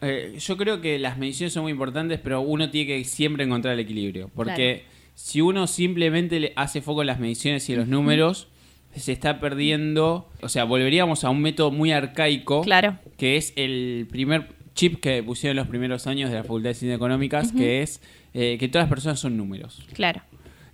eh, 0.00 0.36
yo 0.38 0.56
creo 0.56 0.80
que 0.80 0.98
las 0.98 1.18
mediciones 1.18 1.52
son 1.52 1.64
muy 1.64 1.72
importantes, 1.72 2.20
pero 2.22 2.40
uno 2.40 2.70
tiene 2.70 2.86
que 2.86 3.04
siempre 3.04 3.44
encontrar 3.44 3.74
el 3.74 3.80
equilibrio, 3.80 4.30
porque 4.34 4.84
si 5.14 5.42
uno 5.42 5.66
simplemente 5.66 6.40
le 6.40 6.52
hace 6.56 6.80
foco 6.80 7.02
en 7.02 7.08
las 7.08 7.18
mediciones 7.20 7.68
y 7.68 7.72
en 7.74 7.80
los 7.80 7.88
números, 7.88 8.48
se 8.94 9.12
está 9.12 9.40
perdiendo, 9.40 10.28
o 10.42 10.48
sea, 10.48 10.64
volveríamos 10.64 11.24
a 11.24 11.30
un 11.30 11.40
método 11.40 11.70
muy 11.70 11.92
arcaico, 11.92 12.62
Claro. 12.62 12.98
que 13.16 13.36
es 13.36 13.52
el 13.56 14.06
primer 14.10 14.48
chip 14.74 15.00
que 15.00 15.22
pusieron 15.22 15.56
en 15.58 15.62
los 15.62 15.68
primeros 15.68 16.06
años 16.06 16.30
de 16.30 16.36
la 16.36 16.42
Facultad 16.42 16.70
de 16.70 16.74
Ciencias 16.74 16.96
Económicas, 16.96 17.52
que 17.52 17.82
es 17.82 18.00
eh, 18.34 18.56
que 18.58 18.68
todas 18.68 18.84
las 18.86 18.90
personas 18.90 19.18
son 19.20 19.36
números. 19.36 19.84
Claro. 19.92 20.22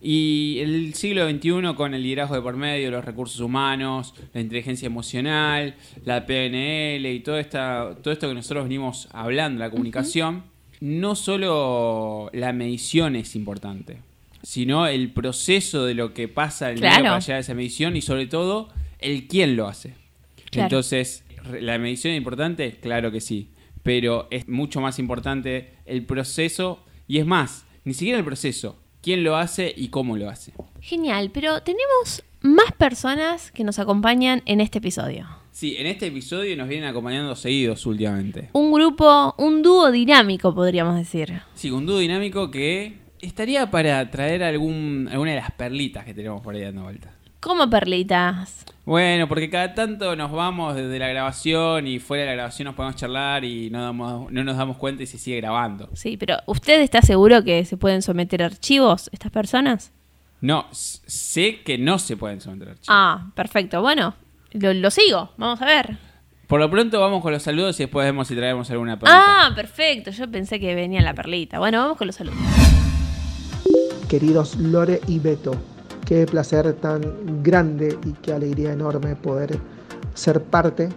Y 0.01 0.59
el 0.61 0.95
siglo 0.95 1.29
XXI 1.29 1.75
con 1.75 1.95
el 1.95 2.03
liderazgo 2.03 2.35
de 2.37 2.43
por 2.43 2.57
medio, 2.57 2.91
los 2.91 3.05
recursos 3.05 3.41
humanos, 3.41 4.15
la 4.35 4.41
inteligencia 4.43 4.87
emocional, 4.87 5.75
la 6.05 6.27
PNL 6.27 7.07
y 7.13 7.21
todo, 7.21 7.39
esta, 7.39 7.97
todo 8.03 8.13
esto 8.13 8.29
que 8.29 8.35
nosotros 8.35 8.65
venimos 8.65 9.09
hablando, 9.13 9.59
la 9.59 9.71
comunicación, 9.71 10.45
no 10.81 11.15
solo 11.17 12.31
la 12.35 12.53
medición 12.53 13.17
es 13.17 13.35
importante, 13.35 13.99
sino 14.47 14.87
el 14.87 15.11
proceso 15.11 15.87
de 15.87 15.95
lo 15.95 16.15
que 16.15 16.29
pasa 16.29 16.69
en 16.71 16.75
el 16.77 16.81
Claro. 16.83 17.03
para 17.07 17.19
llegar 17.19 17.37
a 17.39 17.41
esa 17.41 17.53
medición 17.55 17.97
y 17.97 18.01
sobre 18.01 18.27
todo 18.29 18.69
el 19.01 19.27
quién 19.27 19.57
lo 19.57 19.67
hace. 19.67 19.95
Claro. 20.53 20.67
Entonces, 20.67 21.25
¿la 21.61 21.77
medición 21.79 22.13
es 22.13 22.19
importante? 22.19 22.79
Claro 22.81 23.11
que 23.11 23.21
sí. 23.21 23.51
Pero 23.83 24.29
es 24.31 24.47
mucho 24.47 24.81
más 24.81 25.01
importante 25.01 25.75
el 25.85 26.07
proceso 26.07 26.85
y 27.09 27.19
es 27.19 27.27
más, 27.27 27.67
ni 27.83 27.93
siquiera 27.93 28.21
el 28.21 28.25
proceso, 28.25 28.79
quién 29.03 29.25
lo 29.25 29.35
hace 29.35 29.75
y 29.77 29.89
cómo 29.89 30.17
lo 30.17 30.31
hace. 30.31 30.53
Genial, 30.81 31.33
pero 31.35 31.61
tenemos 31.65 32.23
más 32.43 32.71
personas 32.79 33.51
que 33.51 33.65
nos 33.65 33.81
acompañan 33.81 34.43
en 34.47 34.61
este 34.61 34.79
episodio. 34.79 35.27
Sí, 35.51 35.75
en 35.77 35.89
este 35.89 36.07
episodio 36.07 36.57
nos 36.57 36.69
vienen 36.69 36.89
acompañando 36.89 37.35
seguidos 37.35 37.85
últimamente. 37.85 38.51
Un 38.53 38.71
grupo, 38.73 39.35
un 39.39 39.63
dúo 39.63 39.91
dinámico, 39.91 40.55
podríamos 40.55 40.95
decir. 40.95 41.33
Sí, 41.57 41.73
un 41.73 41.85
dúo 41.85 41.99
dinámico 41.99 42.53
que 42.53 43.06
estaría 43.27 43.71
para 43.71 44.11
traer 44.11 44.43
algún, 44.43 45.09
alguna 45.11 45.33
de 45.33 45.37
las 45.39 45.51
perlitas 45.53 46.05
que 46.05 46.15
tenemos 46.15 46.43
por 46.43 46.55
ahí 46.55 46.63
dando 46.63 46.83
vuelta. 46.83 47.11
Como 47.41 47.69
perlitas. 47.71 48.65
Bueno, 48.85 49.29
porque 49.29 49.51
cada 49.51 49.75
tanto 49.75 50.17
nos 50.17 50.33
vamos 50.33 50.75
desde 50.75 50.99
la 50.99 51.09
grabación 51.09 51.87
y 51.87 51.99
fuera 51.99 52.23
de 52.23 52.29
la 52.31 52.35
grabación 52.35 52.67
nos 52.67 52.75
podemos 52.75 52.97
charlar 52.97 53.45
y 53.45 53.71
no, 53.71 53.83
damos, 53.83 54.33
no 54.33 54.45
nos 54.45 54.57
damos 54.57 54.77
cuenta 54.79 55.03
y 55.03 55.07
se 55.07 55.19
sigue 55.19 55.37
grabando. 55.39 55.89
Sí, 55.93 56.17
pero 56.17 56.39
¿usted 56.47 56.81
está 56.81 57.03
seguro 57.03 57.45
que 57.45 57.65
se 57.65 57.77
pueden 57.77 58.03
someter 58.03 58.43
archivos 58.43 59.11
estas 59.13 59.31
personas? 59.31 59.93
No, 60.41 60.67
sé 60.71 61.63
que 61.63 61.79
no 61.79 61.99
se 61.99 62.17
pueden 62.17 62.41
someter 62.41 62.71
archivos. 62.71 62.89
Ah, 62.89 63.31
perfecto. 63.35 63.81
Bueno, 63.81 64.15
lo, 64.53 64.73
lo 64.73 64.91
sigo. 64.91 65.31
Vamos 65.37 65.61
a 65.63 65.67
ver. 65.67 65.99
Por 66.47 66.61
lo 66.61 66.71
pronto 66.71 67.01
vamos 67.01 67.23
con 67.23 67.33
los 67.33 67.43
saludos 67.43 67.79
y 67.81 67.85
después 67.85 68.07
vemos 68.07 68.29
si 68.29 68.37
traemos 68.37 68.71
alguna 68.71 68.99
perlita. 68.99 69.47
Ah, 69.47 69.53
perfecto. 69.55 70.13
Yo 70.13 70.31
pensé 70.31 70.61
que 70.61 70.75
venía 70.75 71.01
la 71.01 71.15
perlita. 71.15 71.59
Bueno, 71.59 71.81
vamos 71.81 71.97
con 71.97 72.07
los 72.07 72.17
saludos. 72.17 72.39
Queridos 74.09 74.57
Lore 74.57 75.01
y 75.09 75.19
Beto, 75.19 75.53
qué 76.05 76.27
placer 76.27 76.73
tan 76.75 77.43
grande 77.43 77.99
y 78.05 78.13
qué 78.13 78.33
alegría 78.33 78.73
enorme 78.73 79.17
poder 79.17 79.59
ser 80.15 80.43
parte 80.43 80.89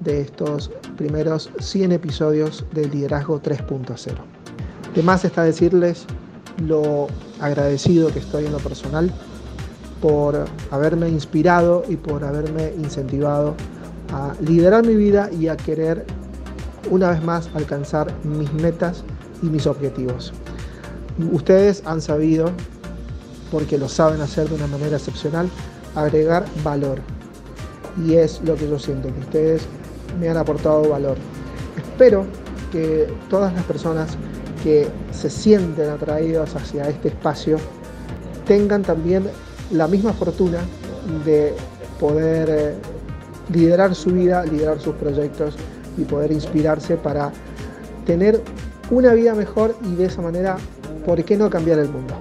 de 0.00 0.20
estos 0.20 0.70
primeros 0.96 1.50
100 1.58 1.92
episodios 1.92 2.64
del 2.72 2.90
Liderazgo 2.90 3.42
3.0. 3.42 4.14
De 4.94 5.02
más 5.02 5.24
está 5.24 5.42
decirles 5.42 6.06
lo 6.64 7.08
agradecido 7.40 8.12
que 8.12 8.20
estoy 8.20 8.46
en 8.46 8.52
lo 8.52 8.58
personal 8.58 9.12
por 10.00 10.44
haberme 10.70 11.08
inspirado 11.08 11.82
y 11.88 11.96
por 11.96 12.22
haberme 12.24 12.72
incentivado 12.76 13.56
a 14.12 14.34
liderar 14.40 14.86
mi 14.86 14.94
vida 14.94 15.30
y 15.32 15.48
a 15.48 15.56
querer 15.56 16.04
una 16.90 17.10
vez 17.10 17.24
más 17.24 17.50
alcanzar 17.54 18.12
mis 18.24 18.52
metas 18.52 19.02
y 19.42 19.46
mis 19.46 19.66
objetivos. 19.66 20.32
Ustedes 21.30 21.82
han 21.86 22.00
sabido, 22.00 22.50
porque 23.50 23.78
lo 23.78 23.88
saben 23.88 24.20
hacer 24.20 24.48
de 24.48 24.54
una 24.54 24.66
manera 24.66 24.96
excepcional, 24.96 25.48
agregar 25.94 26.44
valor. 26.64 26.98
Y 28.06 28.14
es 28.14 28.40
lo 28.42 28.56
que 28.56 28.68
yo 28.68 28.78
siento, 28.78 29.12
que 29.12 29.20
ustedes 29.20 29.62
me 30.18 30.28
han 30.28 30.36
aportado 30.36 30.88
valor. 30.88 31.16
Espero 31.76 32.24
que 32.70 33.12
todas 33.28 33.52
las 33.54 33.64
personas 33.64 34.16
que 34.62 34.88
se 35.10 35.28
sienten 35.28 35.90
atraídas 35.90 36.54
hacia 36.56 36.88
este 36.88 37.08
espacio 37.08 37.58
tengan 38.46 38.82
también 38.82 39.24
la 39.70 39.88
misma 39.88 40.12
fortuna 40.12 40.58
de 41.24 41.54
poder 41.98 42.48
eh, 42.50 42.74
liderar 43.52 43.94
su 43.94 44.10
vida, 44.10 44.44
liderar 44.44 44.80
sus 44.80 44.94
proyectos 44.96 45.54
y 45.96 46.04
poder 46.04 46.32
inspirarse 46.32 46.96
para 46.96 47.32
tener 48.06 48.40
una 48.90 49.12
vida 49.14 49.34
mejor 49.34 49.76
y 49.84 49.94
de 49.94 50.06
esa 50.06 50.22
manera, 50.22 50.56
¿por 51.04 51.24
qué 51.24 51.36
no 51.36 51.50
cambiar 51.50 51.78
el 51.78 51.88
mundo? 51.88 52.14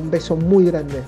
Un 0.00 0.10
beso 0.10 0.36
muy 0.36 0.66
grande. 0.66 1.02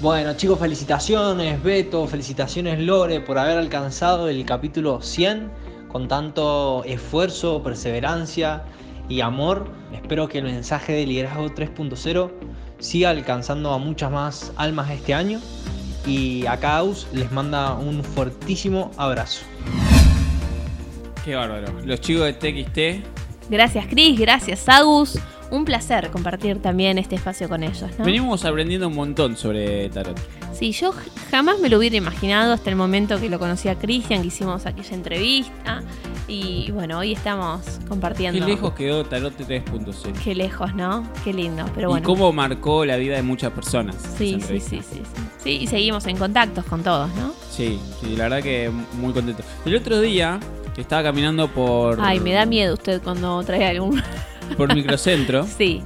Bueno 0.00 0.32
chicos, 0.34 0.58
felicitaciones 0.58 1.62
Beto, 1.62 2.06
felicitaciones 2.06 2.78
Lore 2.78 3.20
por 3.20 3.38
haber 3.38 3.58
alcanzado 3.58 4.28
el 4.28 4.44
capítulo 4.46 5.02
100 5.02 5.50
con 5.88 6.08
tanto 6.08 6.84
esfuerzo, 6.84 7.62
perseverancia 7.62 8.64
y 9.08 9.20
amor. 9.20 9.70
Espero 9.92 10.28
que 10.28 10.38
el 10.38 10.44
mensaje 10.44 10.92
de 10.94 11.06
liderazgo 11.06 11.46
3.0 11.46 12.30
siga 12.78 13.10
alcanzando 13.10 13.72
a 13.72 13.78
muchas 13.78 14.10
más 14.10 14.52
almas 14.56 14.90
este 14.90 15.12
año 15.12 15.40
y 16.06 16.46
a 16.46 16.56
Caus 16.58 17.06
les 17.12 17.30
manda 17.30 17.74
un 17.74 18.02
fuertísimo 18.02 18.90
abrazo. 18.96 19.42
Qué 21.24 21.34
bárbaro. 21.34 21.66
Los 21.84 22.00
chicos 22.00 22.24
de 22.24 22.32
TXT, 22.32 23.19
Gracias, 23.50 23.86
Cris. 23.86 24.18
Gracias, 24.18 24.68
Agus. 24.68 25.18
un 25.50 25.64
placer 25.64 26.10
compartir 26.10 26.62
también 26.62 26.96
este 26.96 27.16
espacio 27.16 27.48
con 27.48 27.64
ellos. 27.64 27.90
¿no? 27.98 28.04
Venimos 28.04 28.44
aprendiendo 28.44 28.86
un 28.86 28.94
montón 28.94 29.36
sobre 29.36 29.88
tarot. 29.88 30.16
Sí, 30.52 30.70
yo 30.72 30.94
jamás 31.30 31.58
me 31.58 31.68
lo 31.68 31.78
hubiera 31.78 31.96
imaginado 31.96 32.52
hasta 32.52 32.70
el 32.70 32.76
momento 32.76 33.18
que 33.18 33.28
lo 33.28 33.38
conocí 33.40 33.68
a 33.68 33.74
Cristian, 33.76 34.20
que 34.20 34.28
hicimos 34.28 34.66
aquella 34.66 34.94
entrevista. 34.94 35.82
Y 36.28 36.70
bueno, 36.70 36.98
hoy 36.98 37.12
estamos 37.12 37.80
compartiendo. 37.88 38.38
Qué 38.46 38.52
lejos 38.52 38.72
quedó 38.74 39.04
Tarot 39.04 39.36
3.0. 39.36 40.12
Qué 40.22 40.34
lejos, 40.36 40.72
¿no? 40.74 41.08
Qué 41.24 41.32
lindo. 41.32 41.64
Pero 41.74 41.88
y 41.88 41.90
bueno. 41.92 42.06
cómo 42.06 42.32
marcó 42.32 42.84
la 42.84 42.96
vida 42.96 43.16
de 43.16 43.22
muchas 43.22 43.50
personas. 43.52 43.96
Sí, 44.16 44.38
sí, 44.40 44.60
sí, 44.60 44.80
sí. 44.88 45.02
Sí, 45.42 45.50
y 45.62 45.66
seguimos 45.66 46.06
en 46.06 46.16
contactos 46.16 46.64
con 46.66 46.84
todos, 46.84 47.12
¿no? 47.16 47.32
Sí, 47.50 47.80
sí, 48.00 48.14
la 48.14 48.24
verdad 48.24 48.42
que 48.42 48.70
muy 49.00 49.12
contento. 49.12 49.42
El 49.64 49.74
otro 49.74 50.00
día 50.00 50.38
estaba 50.76 51.02
caminando 51.04 51.48
por, 51.48 51.98
Ay, 52.00 52.20
me 52.20 52.32
da 52.32 52.46
miedo 52.46 52.74
usted 52.74 53.02
cuando 53.02 53.42
trae 53.44 53.66
algún. 53.66 54.00
por 54.56 54.74
microcentro 54.74 55.46
sí, 55.58 55.82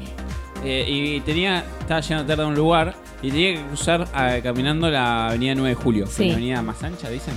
eh, 0.65 0.85
y 0.89 1.21
tenía 1.21 1.65
estaba 1.81 2.01
llegando 2.01 2.27
tarde 2.27 2.43
a 2.43 2.47
un 2.47 2.55
lugar 2.55 2.95
y 3.23 3.29
tenía 3.31 3.55
que 3.55 3.63
cruzar 3.69 4.09
ah, 4.15 4.37
caminando 4.43 4.89
la 4.91 5.29
avenida 5.29 5.55
9 5.55 5.69
de 5.71 5.75
julio. 5.75 6.07
Sí. 6.07 6.29
La 6.29 6.33
avenida 6.35 6.63
más 6.63 6.83
ancha, 6.83 7.09
dicen. 7.11 7.35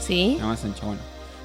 sí. 0.00 0.36
La 0.38 0.46
más 0.46 0.64
ancha, 0.64 0.86
bueno. 0.86 1.00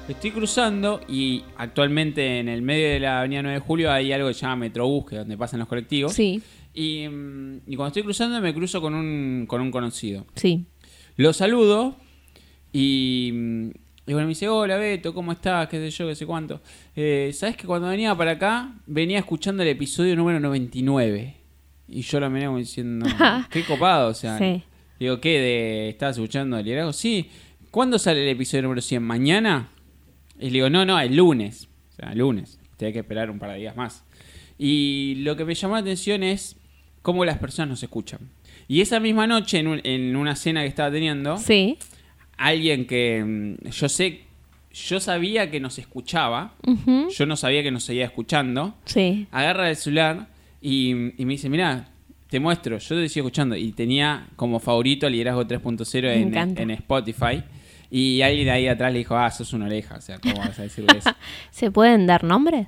Estoy 0.08 0.30
cruzando 0.30 1.00
y 1.08 1.42
actualmente 1.56 2.38
en 2.38 2.48
el 2.48 2.62
medio 2.62 2.88
de 2.90 3.00
la 3.00 3.18
avenida 3.20 3.42
9 3.42 3.58
de 3.58 3.60
julio 3.66 3.90
hay 3.90 4.12
algo 4.12 4.28
que 4.28 4.34
se 4.34 4.42
llama 4.42 4.56
Metrobús, 4.56 5.06
que 5.06 5.16
es 5.16 5.20
donde 5.22 5.36
pasan 5.36 5.58
los 5.58 5.68
colectivos. 5.68 6.12
Sí, 6.12 6.40
Y, 6.72 7.08
mm, 7.08 7.56
y 7.66 7.74
cuando 7.74 7.88
estoy 7.88 8.02
cruzando 8.04 8.40
me 8.40 8.54
cruzo 8.54 8.80
con 8.80 8.94
un, 8.94 9.46
con 9.48 9.60
un 9.60 9.70
conocido. 9.70 10.24
sí. 10.34 10.64
Lo 11.18 11.32
saludo 11.32 11.96
y, 12.72 13.30
mm, 13.32 13.70
y 14.06 14.12
bueno, 14.12 14.26
me 14.26 14.30
dice, 14.30 14.48
hola 14.48 14.76
Beto, 14.76 15.12
¿cómo 15.12 15.32
estás? 15.32 15.68
¿Qué 15.68 15.78
sé 15.78 15.90
yo? 15.90 16.06
¿Qué 16.08 16.14
sé 16.14 16.26
cuánto? 16.26 16.60
Eh, 16.94 17.30
¿Sabes 17.34 17.56
que 17.56 17.66
cuando 17.66 17.88
venía 17.88 18.14
para 18.14 18.32
acá 18.32 18.72
venía 18.86 19.18
escuchando 19.18 19.62
el 19.62 19.68
episodio 19.70 20.14
número 20.16 20.38
99? 20.40 21.34
Y 21.88 22.02
yo 22.02 22.20
lo 22.20 22.30
miré 22.30 22.46
como 22.46 22.58
diciendo, 22.58 23.06
qué 23.50 23.62
copado, 23.64 24.08
o 24.10 24.14
sea. 24.14 24.38
Sí. 24.38 24.62
Digo, 24.98 25.20
¿qué? 25.20 25.38
De, 25.40 25.88
¿Estabas 25.90 26.16
escuchando 26.16 26.58
el 26.58 26.64
liderazgo? 26.64 26.92
Sí. 26.92 27.28
¿Cuándo 27.70 27.98
sale 27.98 28.22
el 28.22 28.28
episodio 28.30 28.62
número 28.62 28.80
100? 28.80 29.02
¿Mañana? 29.02 29.68
Y 30.38 30.46
le 30.46 30.50
digo, 30.52 30.70
no, 30.70 30.84
no, 30.84 30.98
el 30.98 31.14
lunes. 31.16 31.68
O 31.92 31.96
sea, 31.96 32.12
el 32.12 32.18
lunes. 32.18 32.58
Tenía 32.76 32.92
que 32.92 33.00
esperar 33.00 33.30
un 33.30 33.38
par 33.38 33.50
de 33.52 33.58
días 33.58 33.76
más. 33.76 34.04
Y 34.58 35.16
lo 35.18 35.36
que 35.36 35.44
me 35.44 35.54
llamó 35.54 35.74
la 35.74 35.80
atención 35.80 36.22
es 36.22 36.56
cómo 37.02 37.24
las 37.24 37.38
personas 37.38 37.68
nos 37.70 37.82
escuchan. 37.82 38.20
Y 38.68 38.80
esa 38.80 38.98
misma 39.00 39.26
noche, 39.26 39.58
en, 39.58 39.66
un- 39.68 39.80
en 39.84 40.16
una 40.16 40.34
cena 40.34 40.62
que 40.62 40.68
estaba 40.68 40.90
teniendo, 40.90 41.36
Sí. 41.38 41.78
Alguien 42.36 42.86
que 42.86 43.22
mm, 43.24 43.68
yo 43.70 43.88
sé, 43.88 44.20
yo 44.72 45.00
sabía 45.00 45.50
que 45.50 45.58
nos 45.60 45.78
escuchaba, 45.78 46.54
yo 47.16 47.26
no 47.26 47.36
sabía 47.36 47.62
que 47.62 47.70
nos 47.70 47.84
seguía 47.84 48.04
escuchando, 48.04 48.74
Sí. 48.84 49.26
agarra 49.32 49.70
el 49.70 49.76
celular 49.76 50.28
y, 50.60 50.90
y 51.20 51.24
me 51.24 51.32
dice, 51.34 51.48
mira, 51.48 51.88
te 52.28 52.40
muestro, 52.40 52.76
yo 52.78 52.96
te 52.96 53.08
sigo 53.08 53.26
escuchando. 53.28 53.56
Y 53.56 53.72
tenía 53.72 54.26
como 54.36 54.58
favorito 54.58 55.08
Liderazgo 55.08 55.44
3.0 55.44 56.02
Me 56.02 56.38
en, 56.40 56.58
en 56.58 56.70
Spotify. 56.72 57.42
Y 57.90 58.20
alguien 58.22 58.46
de 58.46 58.50
ahí 58.50 58.66
atrás 58.68 58.92
le 58.92 58.98
dijo, 58.98 59.16
ah, 59.16 59.30
sos 59.30 59.52
una 59.52 59.66
oreja, 59.66 59.94
o 59.96 60.00
sea, 60.00 60.18
¿cómo 60.18 60.36
vas 60.38 60.58
a 60.58 60.62
decirle 60.62 60.98
eso? 60.98 61.10
¿Se 61.52 61.70
pueden 61.70 62.06
dar 62.08 62.24
nombres? 62.24 62.66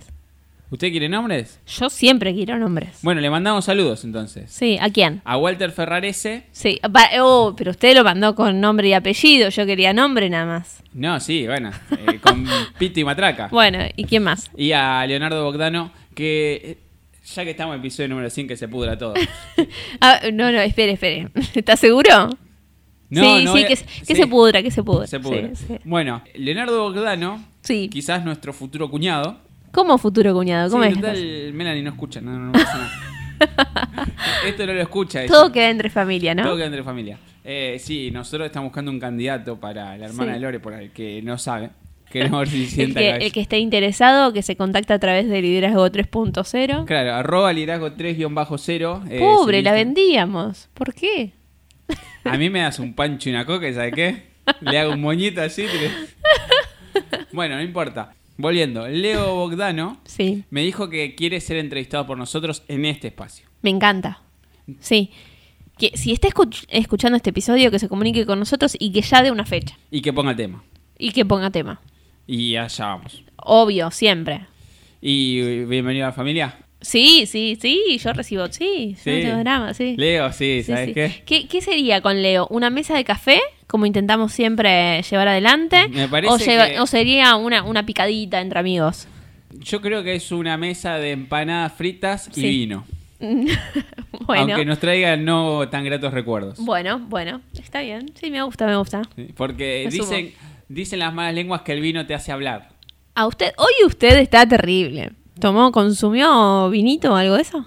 ¿Usted 0.70 0.90
quiere 0.90 1.08
nombres? 1.08 1.60
Yo 1.66 1.88
siempre 1.88 2.34
quiero 2.34 2.58
nombres. 2.58 2.98
Bueno, 3.02 3.22
le 3.22 3.30
mandamos 3.30 3.64
saludos 3.64 4.04
entonces. 4.04 4.50
Sí, 4.50 4.76
¿a 4.80 4.90
quién? 4.90 5.22
A 5.24 5.38
Walter 5.38 5.70
Ferrarese. 5.72 6.44
Sí, 6.52 6.78
oh, 7.20 7.54
pero 7.56 7.70
usted 7.70 7.94
lo 7.96 8.04
mandó 8.04 8.34
con 8.34 8.60
nombre 8.60 8.88
y 8.88 8.92
apellido. 8.92 9.48
Yo 9.48 9.64
quería 9.64 9.94
nombre 9.94 10.28
nada 10.28 10.44
más. 10.44 10.82
No, 10.92 11.18
sí, 11.20 11.46
bueno, 11.46 11.70
eh, 11.92 12.18
con 12.20 12.46
pito 12.78 13.00
y 13.00 13.04
matraca. 13.04 13.48
Bueno, 13.50 13.78
¿y 13.96 14.04
quién 14.04 14.24
más? 14.24 14.50
Y 14.58 14.72
a 14.72 15.06
Leonardo 15.06 15.42
Bogdano, 15.44 15.90
que 16.14 16.60
eh, 16.62 16.78
ya 17.34 17.44
que 17.44 17.50
estamos 17.52 17.72
en 17.74 17.80
el 17.80 17.86
episodio 17.86 18.08
número 18.10 18.28
100, 18.28 18.48
que 18.48 18.56
se 18.58 18.68
pudra 18.68 18.98
todo. 18.98 19.14
Ah, 20.00 20.20
no, 20.32 20.52
no, 20.52 20.60
espere, 20.60 20.92
espere. 20.92 21.28
¿Estás 21.54 21.80
seguro? 21.80 22.28
No, 23.10 23.38
sí, 23.38 23.44
no 23.44 23.56
sí, 23.56 23.64
que, 23.64 23.76
se- 23.76 23.84
que 23.86 24.04
sí, 24.04 24.14
se 24.16 24.26
pudra, 24.26 24.62
que 24.62 24.70
se 24.70 24.82
pudra. 24.82 25.06
se 25.06 25.18
pudra. 25.18 25.48
Sí, 25.54 25.64
sí. 25.66 25.78
Bueno, 25.84 26.22
Leonardo 26.34 26.82
Bogdano, 26.82 27.42
Sí. 27.62 27.88
quizás 27.90 28.22
nuestro 28.22 28.52
futuro 28.52 28.90
cuñado. 28.90 29.40
¿Cómo 29.78 29.96
futuro 29.98 30.34
cuñado? 30.34 30.70
¿Cómo 30.70 30.82
sí, 30.82 30.88
es? 30.90 30.94
total, 30.96 31.52
Melanie 31.54 31.82
no 31.84 31.90
escucha, 31.90 32.20
no, 32.20 32.32
no, 32.32 32.46
no 32.46 32.52
pasa 32.52 32.78
nada. 32.78 32.90
Esto 34.46 34.66
no 34.66 34.72
lo 34.72 34.82
escucha 34.82 35.22
ella. 35.22 35.32
Todo 35.32 35.52
queda 35.52 35.70
entre 35.70 35.88
familia, 35.88 36.34
¿no? 36.34 36.42
Todo 36.42 36.56
queda 36.56 36.66
entre 36.66 36.82
familia. 36.82 37.18
Eh, 37.44 37.76
sí, 37.80 38.10
nosotros 38.10 38.46
estamos 38.46 38.70
buscando 38.70 38.90
un 38.90 38.98
candidato 38.98 39.60
para 39.60 39.96
la 39.96 40.06
hermana 40.06 40.32
Sí. 40.32 40.34
de 40.34 40.40
Lore, 40.40 40.58
por 40.60 40.72
el 40.74 40.90
que 40.90 41.22
no 41.22 41.38
sabe. 41.38 41.70
Queremos 42.10 42.40
ver 42.40 42.48
si 42.48 42.62
El 42.64 42.68
sienta 42.68 42.98
que, 43.00 43.06
cabeza. 43.06 43.26
el 43.26 43.32
que 43.32 43.40
esté 43.40 43.58
interesado, 43.58 44.32
que 44.32 44.42
se 44.42 44.56
contacta 44.56 44.94
a 44.94 44.98
través 44.98 45.28
de 45.28 45.40
Liderazgo 45.42 45.86
3.0. 45.88 46.84
Claro, 46.86 47.14
arroba 47.14 47.52
liderazgo 47.52 47.90
3-0. 47.92 49.02
eh, 49.10 49.18
Pobre, 49.20 49.62
la 49.62 49.70
el 49.78 49.84
vendíamos. 49.86 50.68
¿Por 50.74 50.92
qué? 50.94 51.32
A 52.24 52.36
mí 52.36 52.50
me 52.50 52.60
das 52.62 52.78
un 52.80 52.94
pancho 52.94 53.28
y 53.28 53.32
una 53.32 53.44
coca, 53.46 53.72
¿sabes 53.72 53.94
qué? 53.94 54.22
Le 54.60 54.78
hago 54.78 54.92
un 54.94 55.00
moñito 55.02 55.40
así. 55.40 55.66
te 55.66 55.78
le- 55.78 57.24
Bueno, 57.32 57.54
no 57.56 57.62
importa. 57.62 58.14
Volviendo, 58.38 58.86
Leo 58.88 59.34
Bogdano 59.34 60.00
Sí, 60.04 60.44
me 60.50 60.62
dijo 60.62 60.88
que 60.88 61.14
quiere 61.16 61.40
ser 61.40 61.56
entrevistado 61.56 62.06
por 62.06 62.16
nosotros 62.16 62.62
en 62.68 62.84
este 62.84 63.08
espacio. 63.08 63.46
me 63.62 63.70
encanta. 63.70 64.22
Sí. 64.80 65.10
Que 65.76 65.96
si 65.96 66.12
está 66.12 66.28
escuch- 66.28 66.64
escuchando 66.68 67.16
este 67.16 67.30
episodio, 67.30 67.70
que 67.70 67.78
se 67.78 67.88
comunique 67.88 68.26
con 68.26 68.38
nosotros 68.38 68.76
y 68.78 68.92
que 68.92 69.00
ya 69.00 69.22
dé 69.22 69.30
una 69.30 69.44
fecha. 69.44 69.76
Y 69.90 70.00
que 70.02 70.12
ponga 70.12 70.34
tema. 70.36 70.62
Y 70.98 71.10
que 71.12 71.24
ponga 71.24 71.50
tema. 71.50 71.80
Y 72.26 72.56
allá 72.56 72.86
vamos. 72.86 73.22
Obvio, 73.36 73.90
siempre. 73.90 74.46
Y 75.00 75.40
eh, 75.40 75.64
bienvenido 75.66 76.06
a 76.06 76.08
la 76.10 76.12
familia. 76.14 76.58
Sí, 76.80 77.26
sí, 77.26 77.56
sí, 77.60 77.98
yo 77.98 78.12
recibo, 78.12 78.46
sí, 78.52 78.94
Sí. 79.02 79.20
drama. 79.22 79.72
Leo, 79.78 80.32
sí, 80.32 80.62
Sí, 80.62 80.72
¿sabes 80.72 80.86
sí. 80.88 80.94
qué? 80.94 81.22
¿Qué? 81.26 81.48
qué 81.48 81.60
sería 81.60 82.00
con 82.02 82.22
Leo? 82.22 82.46
¿Una 82.50 82.70
mesa 82.70 82.94
de 82.96 83.02
café, 83.04 83.40
como 83.68 83.86
intentamos 83.86 84.32
siempre 84.32 85.00
llevar 85.02 85.28
adelante? 85.28 85.88
Me 85.88 86.08
parece 86.08 86.32
o, 86.34 86.36
lleva- 86.38 86.66
que- 86.68 86.80
o 86.80 86.86
sería 86.86 87.36
una, 87.36 87.62
una 87.62 87.86
picadita 87.86 88.40
entre 88.40 88.58
amigos? 88.58 89.06
Yo 89.52 89.80
creo 89.80 90.02
que 90.02 90.14
es 90.16 90.32
una 90.32 90.56
mesa 90.56 90.98
de 90.98 91.12
empanadas 91.12 91.72
fritas 91.74 92.28
y 92.36 92.42
vino. 92.42 92.84
Bueno, 94.26 94.42
Aunque 94.42 94.64
nos 94.66 94.78
traiga 94.78 95.16
no 95.16 95.68
tan 95.70 95.84
gratos 95.84 96.12
recuerdos. 96.12 96.58
bueno, 96.58 96.98
bueno, 96.98 97.40
está 97.58 97.80
bien. 97.80 98.12
Sí, 98.14 98.30
me 98.30 98.42
gusta, 98.42 98.66
me 98.66 98.76
gusta. 98.76 99.02
Sí, 99.16 99.28
Porque 99.34 99.84
Me 99.86 99.90
sumo. 99.90 100.04
dicen, 100.10 100.34
dicen 100.68 100.98
las 100.98 101.14
malas 101.14 101.34
lenguas 101.34 101.62
que 101.62 101.72
el 101.72 101.80
vino 101.80 102.04
te 102.06 102.14
hace 102.14 102.30
hablar. 102.32 102.68
A 103.14 103.26
usted, 103.26 103.52
hoy 103.56 103.72
usted 103.86 104.18
está 104.18 104.46
terrible. 104.46 105.12
¿Tomó, 105.40 105.72
consumió 105.72 106.68
vinito 106.68 107.12
o 107.14 107.16
algo 107.16 107.36
de 107.36 107.42
eso? 107.42 107.66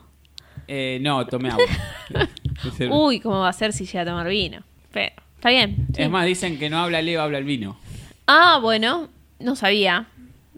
Eh, 0.67 0.99
no, 1.01 1.25
tomé 1.25 1.49
agua. 1.49 1.65
Uy, 2.91 3.19
¿cómo 3.19 3.39
va 3.39 3.49
a 3.49 3.53
ser 3.53 3.73
si 3.73 3.85
llega 3.85 4.01
a 4.01 4.05
tomar 4.05 4.27
vino? 4.27 4.61
Pero, 4.91 5.13
está 5.41 5.49
bien. 5.49 5.87
sí. 5.95 6.03
Es 6.03 6.09
más, 6.09 6.25
dicen 6.27 6.59
que 6.59 6.69
no 6.69 6.77
habla 6.77 7.01
Leo, 7.01 7.19
habla 7.21 7.39
el 7.39 7.43
vino. 7.45 7.75
Ah, 8.27 8.59
bueno, 8.61 9.09
no 9.39 9.55
sabía. 9.55 10.05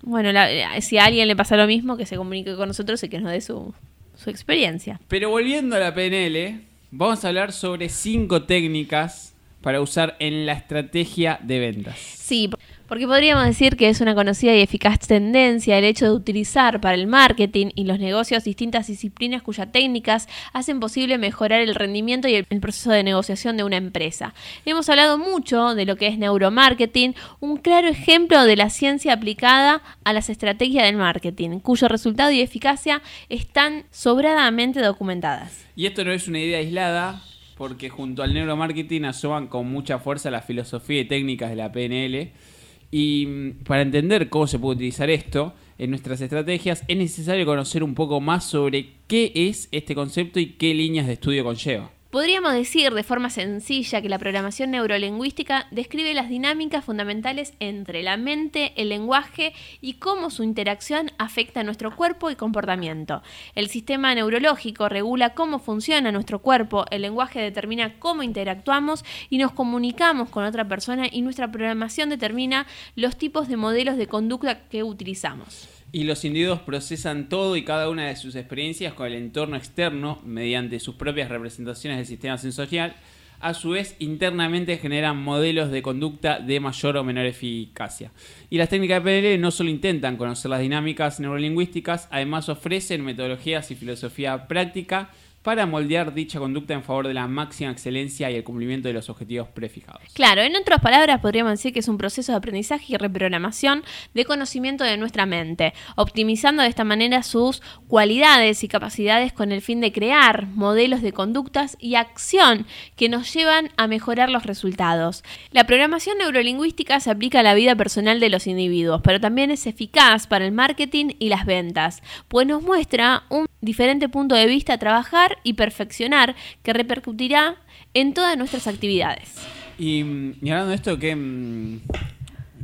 Bueno, 0.02 0.34
la- 0.34 0.82
si 0.82 0.98
a 0.98 1.06
alguien 1.06 1.30
le 1.30 1.36
pasa 1.38 1.56
lo 1.56 1.66
mismo, 1.68 1.96
que 1.96 2.06
se 2.06 2.18
comunique 2.18 2.56
con 2.58 2.68
nosotros 2.68 3.02
y 3.04 3.08
que 3.10 3.20
nos 3.22 3.32
dé 3.32 3.40
su, 3.40 3.74
su 4.18 4.30
experiencia. 4.30 5.00
Pero 5.08 5.30
volviendo 5.30 5.78
a 5.78 5.80
la 5.80 5.94
PNL, 5.96 6.60
vamos 6.92 7.24
a 7.24 7.30
hablar 7.30 7.54
sobre 7.54 7.88
cinco 7.88 8.44
técnicas 8.44 9.34
para 9.62 9.80
usar 9.80 10.18
en 10.20 10.46
la 10.46 10.52
estrategia 10.52 11.40
de 11.42 11.60
ventas. 11.60 11.98
Sí, 11.98 12.50
porque 12.94 13.08
podríamos 13.08 13.46
decir 13.46 13.76
que 13.76 13.90
es 13.90 14.02
una 14.02 14.14
conocida 14.14 14.54
y 14.54 14.62
eficaz 14.62 15.00
tendencia 15.00 15.80
el 15.80 15.84
hecho 15.84 16.06
de 16.06 16.12
utilizar 16.12 16.80
para 16.80 16.94
el 16.94 17.08
marketing 17.08 17.72
y 17.74 17.86
los 17.86 17.98
negocios 17.98 18.44
distintas 18.44 18.86
disciplinas 18.86 19.42
cuyas 19.42 19.72
técnicas 19.72 20.30
hacen 20.54 20.80
posible 20.80 21.18
mejorar 21.18 21.62
el 21.62 21.74
rendimiento 21.74 22.28
y 22.28 22.36
el, 22.36 22.46
proceso 22.46 22.92
de 22.92 23.02
negociación 23.02 23.58
de 23.58 23.64
una 23.64 23.78
empresa. 23.78 24.36
Hemos 24.64 24.90
hablado 24.90 25.18
mucho 25.18 25.74
de 25.74 25.88
lo 25.88 25.96
que 25.96 26.06
es 26.06 26.20
neuromarketing, 26.20 27.16
un 27.40 27.58
claro 27.58 27.88
ejemplo 27.88 28.44
de 28.46 28.58
la 28.58 28.70
ciencia 28.70 29.14
aplicada 29.14 29.82
a 30.04 30.14
las 30.14 30.30
estrategias 30.30 30.86
del 30.86 30.98
marketing, 30.98 31.62
cuyo 31.62 31.88
resultado 31.88 32.30
y 32.30 32.42
eficacia 32.42 33.02
están 33.28 33.86
sobradamente 33.90 34.82
documentadas. 34.82 35.66
Y 35.76 35.88
esto 35.88 36.06
no 36.06 36.12
es 36.12 36.28
una 36.28 36.42
idea 36.42 36.60
aislada, 36.60 37.24
porque 37.58 37.90
junto 37.90 38.22
al 38.22 38.36
neuromarketing 38.36 39.06
asoman 39.06 39.48
con 39.48 39.66
mucha 39.66 39.98
fuerza 39.98 40.30
la 40.30 40.44
filosofía 40.44 41.02
y 41.02 41.06
técnicas 41.06 41.50
de 41.50 41.56
la 41.56 41.72
PNL. 41.72 42.53
Y 42.94 43.26
mm, 43.26 43.64
para 43.64 43.82
entender 43.82 44.30
cómo 44.30 44.46
se 44.46 44.60
puede 44.60 44.76
utilizar 44.76 45.10
esto 45.10 45.56
en 45.80 45.90
nuestras 45.90 46.22
estrategias, 46.22 46.84
es 46.88 46.96
necesario 46.96 47.44
conocer 47.44 47.84
un 47.84 47.96
poco 47.96 48.22
más 48.22 48.44
sobre 48.44 48.92
qué 49.08 49.32
es 49.34 49.68
este 49.72 49.96
concepto 49.96 50.40
y 50.40 50.52
qué 50.52 50.76
líneas 50.76 51.08
de 51.08 51.14
estudio 51.14 51.44
conlleva. 51.44 51.90
Podríamos 52.14 52.54
decir 52.54 52.94
de 52.94 53.02
forma 53.02 53.32
sencilla 53.32 54.00
que 54.00 54.08
la 54.08 54.20
programación 54.20 54.70
neurolingüística 54.70 55.66
describe 55.72 56.14
las 56.14 56.30
dinámicas 56.30 56.86
fundamentales 56.86 57.56
entre 57.60 58.04
la 58.04 58.18
mente, 58.18 58.72
el 58.80 58.90
lenguaje 58.90 59.52
y 59.82 59.94
cómo 59.94 60.30
su 60.30 60.44
interacción 60.44 61.10
afecta 61.18 61.62
a 61.62 61.64
nuestro 61.64 61.96
cuerpo 61.96 62.30
y 62.30 62.36
comportamiento. 62.36 63.24
El 63.56 63.68
sistema 63.68 64.14
neurológico 64.14 64.90
regula 64.90 65.34
cómo 65.34 65.58
funciona 65.58 66.12
nuestro 66.12 66.38
cuerpo, 66.38 66.86
el 66.92 67.02
lenguaje 67.02 67.40
determina 67.40 67.98
cómo 67.98 68.22
interactuamos 68.22 69.04
y 69.32 69.40
nos 69.40 69.52
comunicamos 69.52 70.30
con 70.30 70.44
otra 70.44 70.68
persona 70.68 71.08
y 71.12 71.24
nuestra 71.24 71.52
programación 71.52 72.10
determina 72.10 72.68
los 72.96 73.18
tipos 73.18 73.48
de 73.48 73.58
modelos 73.58 73.98
de 73.98 74.06
conducta 74.06 74.68
que 74.70 74.84
utilizamos. 74.84 75.83
Y 75.96 76.06
los 76.06 76.26
individuos 76.26 76.60
procesan 76.62 77.30
todo 77.30 77.56
y 77.56 77.64
cada 77.64 77.88
una 77.88 78.08
de 78.08 78.16
sus 78.16 78.36
experiencias 78.36 78.94
con 78.94 79.06
el 79.06 79.14
entorno 79.14 79.56
externo 79.56 80.20
mediante 80.26 80.80
sus 80.80 80.96
propias 80.96 81.30
representaciones 81.30 82.00
del 82.00 82.08
sistema 82.08 82.40
sensorial. 82.40 82.96
A 83.40 83.54
su 83.54 83.70
vez, 83.70 83.96
internamente 84.00 84.80
generan 84.80 85.22
modelos 85.22 85.70
de 85.70 85.84
conducta 85.84 86.40
de 86.40 86.60
mayor 86.60 86.98
o 86.98 87.04
menor 87.04 87.28
eficacia. 87.28 88.12
Y 88.50 88.58
las 88.58 88.70
técnicas 88.70 89.04
de 89.04 89.22
PNL 89.22 89.40
no 89.40 89.52
solo 89.52 89.70
intentan 89.70 90.18
conocer 90.18 90.50
las 90.50 90.62
dinámicas 90.62 91.20
neurolingüísticas, 91.20 92.08
además 92.10 92.50
ofrecen 92.50 93.06
metodologías 93.06 93.70
y 93.70 93.76
filosofía 93.76 94.48
práctica 94.48 95.12
para 95.44 95.66
moldear 95.66 96.14
dicha 96.14 96.40
conducta 96.40 96.74
en 96.74 96.84
favor 96.84 97.08
de 97.08 97.14
la 97.14 97.28
máxima 97.28 97.72
excelencia 97.72 98.32
y 98.32 98.36
el 98.36 98.44
cumplimiento 98.44 98.88
de 98.88 98.94
los 98.94 99.10
objetivos 99.10 99.50
prefijados. 99.50 100.02
Claro, 100.14 100.42
en 100.42 100.56
otras 100.56 100.80
palabras 100.80 101.20
podríamos 101.20 101.52
decir 101.52 101.74
que 101.74 101.80
es 101.80 101.88
un 101.90 101.98
proceso 101.98 102.32
de 102.32 102.38
aprendizaje 102.38 102.94
y 102.94 102.98
reprogramación 102.98 103.84
de 104.14 104.26
conocimiento 104.26 104.86
de 104.86 104.98
nuestra 104.98 105.26
mente, 105.26 105.74
optimizando 105.96 106.64
de 106.64 106.70
esta 106.70 106.86
manera 106.86 107.24
sus 107.24 107.62
cualidades 107.88 108.64
y 108.64 108.70
capacidades 108.70 109.34
con 109.34 109.52
el 109.52 109.62
fin 109.62 109.82
de 109.82 109.92
crear 109.92 110.48
modelos 110.48 111.02
de 111.02 111.12
conductas 111.12 111.76
y 111.80 111.96
acción 111.96 112.66
que 112.96 113.10
nos 113.10 113.34
llevan 113.34 113.70
a 113.76 113.88
mejorar 113.88 114.30
los 114.30 114.46
resultados. 114.46 115.24
La 115.52 115.66
programación 115.66 116.18
neurolingüística 116.20 117.00
se 117.02 117.12
aplica 117.12 117.42
a 117.42 117.44
la 117.44 117.54
vida 117.54 117.76
personal 117.76 118.22
de 118.22 118.30
los 118.30 118.48
individuos, 118.48 119.02
pero 119.04 119.20
también 119.20 119.52
es 119.52 119.68
eficaz 119.68 120.26
para 120.28 120.46
el 120.46 120.54
marketing 120.54 121.16
y 121.20 121.28
las 121.28 121.46
ventas, 121.46 122.02
pues 122.30 122.48
nos 122.48 122.62
muestra 122.62 123.24
un 123.30 123.46
diferente 123.62 124.10
punto 124.10 124.36
de 124.36 124.46
vista 124.46 124.74
a 124.74 124.78
trabajar 124.78 125.33
y 125.44 125.54
perfeccionar 125.54 126.36
que 126.64 126.74
repercutirá 126.74 127.56
en 127.94 128.14
todas 128.14 128.38
nuestras 128.38 128.68
actividades. 128.68 129.36
Y, 129.78 130.04
y 130.42 130.50
hablando 130.50 130.70
de 130.70 130.76
esto, 130.76 130.98
que, 131.00 131.16
mm, 131.16 131.80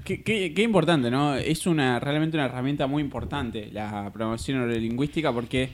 qué, 0.04 0.22
qué- 0.24 0.54
qué 0.54 0.62
importante, 0.64 1.10
¿no? 1.12 1.36
Es 1.36 1.66
una 1.68 2.00
realmente 2.00 2.38
una 2.38 2.46
herramienta 2.46 2.88
muy 2.88 3.02
importante 3.02 3.70
la 3.72 4.10
programación 4.14 4.58
neurolingüística 4.60 5.32
porque 5.34 5.70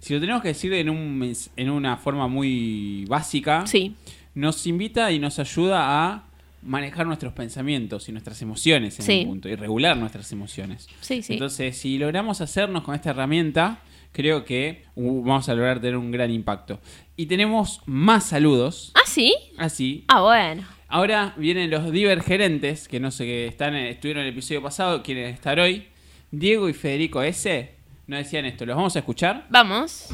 si 0.00 0.14
lo 0.14 0.20
tenemos 0.20 0.42
que 0.42 0.48
decir 0.48 0.72
en, 0.74 0.90
un, 0.90 1.32
en 1.56 1.70
una 1.70 1.96
forma 1.96 2.28
muy 2.28 3.04
básica, 3.08 3.66
Sí, 3.66 3.94
nos 4.34 4.66
invita 4.66 5.10
y 5.10 5.18
nos 5.18 5.38
ayuda 5.40 5.80
a 6.12 6.24
manejar 6.62 7.06
nuestros 7.06 7.32
pensamientos 7.32 8.08
y 8.08 8.12
nuestras 8.12 8.40
emociones 8.42 8.98
en 9.00 9.04
Sí. 9.06 9.20
un 9.22 9.26
punto 9.28 9.48
y 9.48 9.54
regular 9.56 9.96
nuestras 9.96 10.30
emociones. 10.32 10.88
sí, 11.00 11.22
sí. 11.22 11.32
Entonces, 11.34 11.76
si 11.76 11.98
logramos 11.98 12.40
hacernos 12.40 12.82
con 12.84 12.94
esta 12.94 13.10
herramienta, 13.10 13.78
creo 14.12 14.44
que 14.44 14.84
uh, 14.94 15.22
vamos 15.22 15.48
a 15.48 15.54
lograr 15.54 15.80
tener 15.80 15.96
un 15.96 16.10
gran 16.10 16.30
impacto. 16.30 16.80
Y 17.16 17.26
tenemos 17.26 17.80
más 17.86 18.24
saludos, 18.28 18.92
¿Ah, 18.94 19.00
sí? 19.06 19.34
así. 19.56 20.04
Ah, 20.08 20.22
bueno. 20.22 20.62
Ahora 20.88 21.34
vienen 21.36 21.70
los 21.70 21.90
divergerentes, 21.92 22.88
que 22.88 22.98
no 23.00 23.10
sé 23.10 23.24
qué 23.26 23.46
están, 23.46 23.74
en- 23.74 23.86
estuvieron 23.86 24.22
en 24.22 24.28
el 24.28 24.32
episodio 24.32 24.62
pasado, 24.62 25.02
quieren 25.02 25.26
estar 25.26 25.58
hoy. 25.60 25.86
Diego 26.30 26.68
y 26.68 26.72
Federico 26.74 27.22
S. 27.22 27.70
nos 28.06 28.18
decían 28.20 28.44
esto, 28.46 28.64
¿los 28.66 28.76
vamos 28.76 28.96
a 28.96 29.00
escuchar? 29.00 29.46
Vamos. 29.50 30.06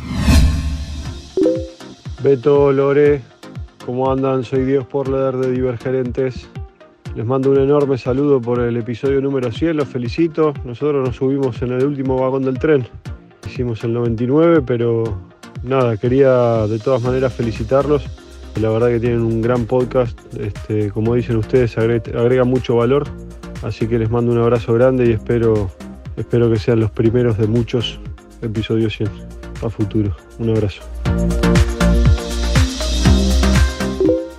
Beto, 2.22 2.72
Lore, 2.72 3.20
¿cómo 3.84 4.10
andan? 4.10 4.44
Soy 4.44 4.64
Diego 4.64 4.82
Sporleder 4.84 5.36
de 5.36 5.52
Divergerentes. 5.52 6.48
Les 7.14 7.24
mando 7.26 7.50
un 7.50 7.60
enorme 7.60 7.98
saludo 7.98 8.40
por 8.40 8.60
el 8.60 8.76
episodio 8.76 9.20
número 9.20 9.52
100, 9.52 9.76
los 9.76 9.88
felicito. 9.88 10.52
Nosotros 10.64 11.06
nos 11.06 11.16
subimos 11.16 11.60
en 11.62 11.72
el 11.72 11.84
último 11.84 12.16
vagón 12.20 12.44
del 12.44 12.58
tren. 12.58 12.86
Hicimos 13.54 13.84
el 13.84 13.92
99, 13.92 14.62
pero 14.66 15.04
nada, 15.62 15.96
quería 15.96 16.66
de 16.66 16.80
todas 16.80 17.00
maneras 17.02 17.32
felicitarlos. 17.34 18.02
La 18.60 18.68
verdad 18.68 18.88
que 18.88 18.98
tienen 18.98 19.20
un 19.20 19.40
gran 19.42 19.66
podcast, 19.66 20.18
este, 20.34 20.90
como 20.90 21.14
dicen 21.14 21.36
ustedes, 21.36 21.78
agre- 21.78 22.02
agrega 22.18 22.42
mucho 22.42 22.74
valor. 22.74 23.06
Así 23.62 23.86
que 23.86 23.96
les 24.00 24.10
mando 24.10 24.32
un 24.32 24.38
abrazo 24.38 24.72
grande 24.74 25.06
y 25.06 25.12
espero, 25.12 25.70
espero 26.16 26.50
que 26.50 26.58
sean 26.58 26.80
los 26.80 26.90
primeros 26.90 27.38
de 27.38 27.46
muchos 27.46 28.00
episodios 28.42 28.96
100 28.96 29.08
a 29.64 29.70
futuro. 29.70 30.16
Un 30.40 30.50
abrazo. 30.50 30.82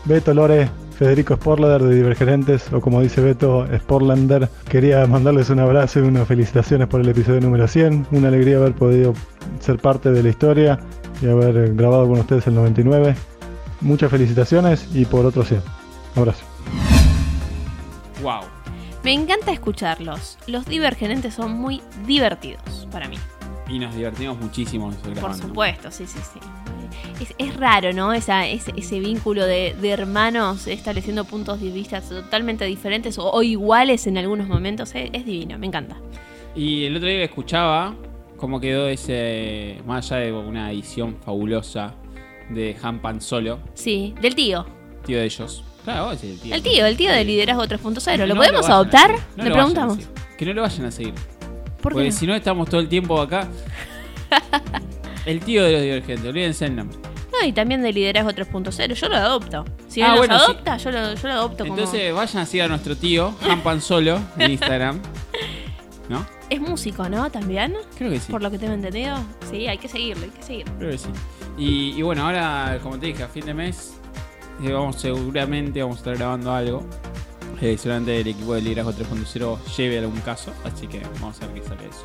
Beto 0.04 0.34
Lore, 0.34 0.70
Federico 0.98 1.36
Sporlader 1.36 1.84
de 1.84 1.96
Divergerentes, 1.96 2.72
o 2.72 2.80
como 2.80 3.02
dice 3.02 3.22
Beto, 3.22 3.68
Sporlander. 3.78 4.50
Quería 4.70 5.06
mandarles 5.08 5.50
un 5.50 5.60
abrazo 5.60 6.00
y 6.00 6.04
unas 6.04 6.28
felicitaciones 6.28 6.88
por 6.88 7.02
el 7.02 7.10
episodio 7.10 7.42
número 7.42 7.68
100. 7.68 8.08
Una 8.12 8.30
alegría 8.30 8.58
haber 8.58 8.74
podido 8.74 9.14
ser 9.60 9.78
parte 9.78 10.12
de 10.12 10.24
la 10.24 10.30
historia 10.30 10.80
y 11.22 11.28
haber 11.28 11.76
grabado 11.76 12.08
con 12.08 12.20
ustedes 12.20 12.48
el 12.48 12.56
99. 12.56 13.14
Muchas 13.82 14.10
felicitaciones 14.10 14.88
y 14.94 15.06
por 15.06 15.26
otro 15.26 15.44
100. 15.44 15.62
Abrazo. 16.16 16.46
¡Wow! 18.24 18.42
Me 19.04 19.14
encanta 19.14 19.52
escucharlos. 19.52 20.38
Los 20.48 20.66
divergerentes 20.66 21.34
son 21.34 21.52
muy 21.52 21.82
divertidos 22.08 22.88
para 22.92 23.08
mí. 23.10 23.18
Y 23.68 23.80
nos 23.80 23.96
divertimos 23.96 24.38
muchísimo 24.40 24.92
Por 25.20 25.34
supuesto, 25.34 25.90
sí, 25.90 26.06
sí, 26.06 26.20
sí. 26.20 26.40
Es, 27.20 27.34
es 27.38 27.56
raro, 27.58 27.94
¿no? 27.94 28.14
Esa, 28.14 28.46
ese, 28.48 28.72
ese 28.78 29.00
vínculo 29.00 29.46
de, 29.46 29.76
de 29.82 29.90
hermanos 29.90 30.68
estableciendo 30.68 31.26
puntos 31.26 31.60
de 31.62 31.72
vista 31.72 32.00
totalmente 32.02 32.66
diferentes 32.66 33.18
o, 33.18 33.30
o 33.32 33.42
iguales 33.42 34.06
en 34.08 34.18
algunos 34.20 34.48
momentos. 34.48 34.94
Es, 34.94 35.10
es 35.14 35.26
divino, 35.26 35.58
me 35.58 35.66
encanta. 35.68 35.98
Y 36.56 36.86
el 36.86 36.96
otro 36.96 37.10
día 37.10 37.24
escuchaba 37.24 37.96
cómo 38.38 38.60
quedó 38.60 38.88
ese, 38.88 39.82
más 39.86 40.12
allá 40.12 40.26
de 40.26 40.32
una 40.32 40.72
edición 40.72 41.18
fabulosa 41.26 41.96
de 42.50 42.78
Han 42.84 43.02
Pan 43.02 43.20
Solo, 43.22 43.60
Sí, 43.74 44.14
del 44.22 44.36
tío. 44.36 44.66
tío 45.06 45.18
de 45.18 45.26
ellos. 45.26 45.64
Claro, 45.84 46.06
vos 46.06 46.24
el 46.24 46.40
tío. 46.40 46.56
El 46.56 46.62
tío, 46.62 46.86
el 46.86 46.98
tío 46.98 47.12
de 47.12 47.24
liderazgo 47.26 47.64
3.0. 47.66 48.04
Que 48.12 48.18
¿Lo 48.18 48.28
no 48.28 48.36
podemos 48.36 48.70
adoptar? 48.70 49.16
No 49.36 49.44
Le 49.44 49.52
preguntamos. 49.52 49.98
Que 50.38 50.46
no 50.46 50.54
lo 50.54 50.62
vayan 50.62 50.86
a 50.86 50.92
seguir. 50.92 51.14
¿Por 51.86 51.94
Porque 51.94 52.12
si 52.12 52.26
no 52.26 52.34
estamos 52.34 52.68
todo 52.68 52.82
el 52.82 52.90
tiempo 52.90 53.22
acá. 53.22 53.48
el 55.28 55.40
tío 55.42 55.64
de 55.64 55.72
los 55.72 55.82
divergentes, 55.84 56.26
olvídense 56.28 56.66
el 56.66 56.76
nombre. 56.78 56.98
No, 57.32 57.46
y 57.48 57.52
también 57.54 57.84
de 57.84 57.94
liderazgo 57.94 58.32
3.0. 58.32 58.94
Yo 58.96 59.08
lo 59.08 59.16
adopto. 59.16 59.66
Si 59.88 60.02
Ah, 60.02 60.08
él 60.14 60.18
bueno, 60.18 60.34
nos 60.34 60.46
sí. 60.46 60.52
adopta, 60.52 60.78
yo, 60.78 60.90
lo, 60.92 61.14
yo 61.14 61.28
lo 61.28 61.34
adopto 61.36 61.64
como. 61.64 61.78
Entonces 61.78 62.12
vayan 62.12 62.42
a 62.42 62.46
seguir 62.48 62.64
a 62.64 62.68
nuestro 62.70 62.98
tío, 62.98 63.36
Han 63.48 63.62
Pan 63.62 63.82
Solo, 63.82 64.20
en 64.40 64.50
Instagram. 64.50 65.00
¿No? 66.10 66.26
Es 66.50 66.60
músico, 66.60 67.08
¿no? 67.08 67.30
También. 67.30 67.76
Creo 68.00 68.10
que 68.10 68.20
sí. 68.20 68.32
Por 68.32 68.42
lo 68.42 68.50
que 68.50 68.58
tengo 68.58 68.74
entendido. 68.74 69.18
Sí, 69.52 69.68
hay 69.68 69.78
que 69.78 69.88
seguirlo, 69.88 70.24
hay 70.24 70.32
que 70.32 70.42
seguirlo. 70.42 70.74
Creo 70.80 70.90
que 70.90 70.98
sí. 70.98 71.10
Y, 71.56 71.92
y 71.98 72.02
bueno, 72.02 72.26
ahora, 72.26 72.80
como 72.82 72.98
te 72.98 73.06
dije, 73.06 73.22
a 73.22 73.28
fin 73.28 73.46
de 73.46 73.54
mes, 73.54 73.94
eh, 74.64 74.72
vamos 74.72 74.96
seguramente 74.96 75.84
vamos 75.84 75.98
a 75.98 76.00
estar 76.00 76.16
grabando 76.18 76.52
algo. 76.52 76.84
Eh, 77.62 77.78
seguramente 77.78 78.20
el 78.20 78.28
equipo 78.28 78.54
de 78.54 78.62
Liderazgo 78.62 78.92
3.0 78.94 79.58
lleve 79.78 80.00
algún 80.00 80.20
caso, 80.22 80.54
así 80.64 80.88
que 80.88 81.02
vamos 81.22 81.42
a 81.42 81.48
ver 81.48 81.62
qué 81.62 81.68
sale 81.68 81.86
eso. 81.88 82.04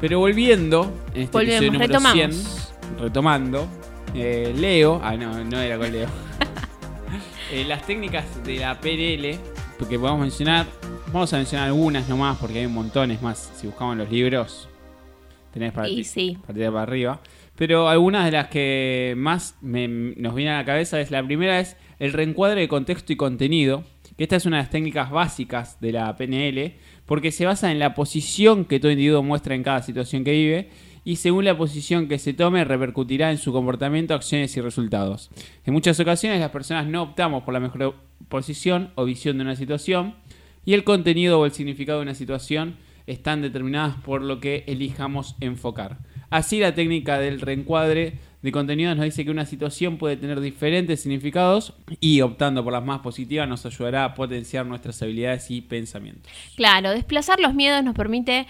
Pero 0.00 0.18
volviendo, 0.20 0.92
en 1.14 1.22
este 1.22 1.32
Volvemos, 1.32 1.54
episodio 1.56 1.72
número 1.72 1.86
retomamos. 1.88 2.70
100, 2.96 2.98
retomando, 3.00 3.66
eh, 4.14 4.54
Leo, 4.56 5.00
ah 5.02 5.16
no, 5.16 5.42
no 5.44 5.60
era 5.60 5.78
con 5.78 5.92
Leo. 5.92 6.08
Eh, 7.52 7.64
las 7.64 7.86
técnicas 7.86 8.24
de 8.44 8.56
la 8.56 8.80
PNL, 8.80 9.38
porque 9.78 9.96
podemos 10.00 10.20
mencionar, 10.20 10.66
vamos 11.12 11.32
a 11.32 11.36
mencionar 11.36 11.68
algunas 11.68 12.08
nomás, 12.08 12.36
porque 12.38 12.58
hay 12.58 12.66
montones 12.66 13.22
más. 13.22 13.52
Si 13.56 13.68
buscamos 13.68 13.96
los 13.96 14.10
libros, 14.10 14.68
tenés 15.52 15.72
para 15.72 15.88
Y 15.88 16.02
sí. 16.02 16.36
para 16.44 16.82
arriba. 16.82 17.20
Pero 17.54 17.88
algunas 17.88 18.24
de 18.24 18.32
las 18.32 18.48
que 18.48 19.14
más 19.16 19.54
me- 19.60 19.86
nos 19.86 20.34
vienen 20.34 20.54
a 20.54 20.58
la 20.58 20.64
cabeza 20.64 21.00
es 21.00 21.12
la 21.12 21.22
primera 21.24 21.60
es 21.60 21.76
el 22.00 22.12
reencuadre 22.12 22.62
de 22.62 22.68
contexto 22.68 23.12
y 23.12 23.16
contenido. 23.16 23.84
Que 24.16 24.24
esta 24.24 24.36
es 24.36 24.46
una 24.46 24.56
de 24.56 24.62
las 24.62 24.70
técnicas 24.70 25.10
básicas 25.10 25.80
de 25.80 25.92
la 25.92 26.16
PNL, 26.16 26.74
porque 27.04 27.32
se 27.32 27.44
basa 27.44 27.70
en 27.70 27.78
la 27.78 27.94
posición 27.94 28.64
que 28.64 28.80
todo 28.80 28.90
individuo 28.90 29.22
muestra 29.22 29.54
en 29.54 29.62
cada 29.62 29.82
situación 29.82 30.24
que 30.24 30.32
vive 30.32 30.70
y 31.04 31.16
según 31.16 31.44
la 31.44 31.56
posición 31.56 32.08
que 32.08 32.18
se 32.18 32.32
tome 32.32 32.64
repercutirá 32.64 33.30
en 33.30 33.38
su 33.38 33.52
comportamiento, 33.52 34.12
acciones 34.12 34.56
y 34.56 34.60
resultados. 34.60 35.30
En 35.64 35.72
muchas 35.72 36.00
ocasiones 36.00 36.40
las 36.40 36.50
personas 36.50 36.86
no 36.86 37.02
optamos 37.02 37.44
por 37.44 37.54
la 37.54 37.60
mejor 37.60 37.94
posición 38.28 38.90
o 38.96 39.04
visión 39.04 39.38
de 39.38 39.44
una 39.44 39.54
situación 39.54 40.16
y 40.64 40.74
el 40.74 40.82
contenido 40.82 41.38
o 41.38 41.46
el 41.46 41.52
significado 41.52 42.00
de 42.00 42.02
una 42.02 42.14
situación 42.14 42.76
están 43.06 43.40
determinadas 43.40 43.94
por 43.98 44.20
lo 44.20 44.40
que 44.40 44.64
elijamos 44.66 45.36
enfocar. 45.40 45.98
Así 46.28 46.58
la 46.58 46.74
técnica 46.74 47.20
del 47.20 47.40
reencuadre 47.40 48.14
de 48.46 48.52
contenidos 48.52 48.96
nos 48.96 49.04
dice 49.06 49.24
que 49.24 49.32
una 49.32 49.44
situación 49.44 49.98
puede 49.98 50.16
tener 50.16 50.38
diferentes 50.38 51.00
significados 51.00 51.72
y 51.98 52.20
optando 52.20 52.62
por 52.62 52.72
las 52.72 52.84
más 52.84 53.00
positivas 53.00 53.48
nos 53.48 53.66
ayudará 53.66 54.04
a 54.04 54.14
potenciar 54.14 54.64
nuestras 54.64 55.02
habilidades 55.02 55.50
y 55.50 55.62
pensamientos. 55.62 56.30
Claro, 56.54 56.90
desplazar 56.90 57.40
los 57.40 57.54
miedos 57.54 57.82
nos 57.82 57.96
permite 57.96 58.46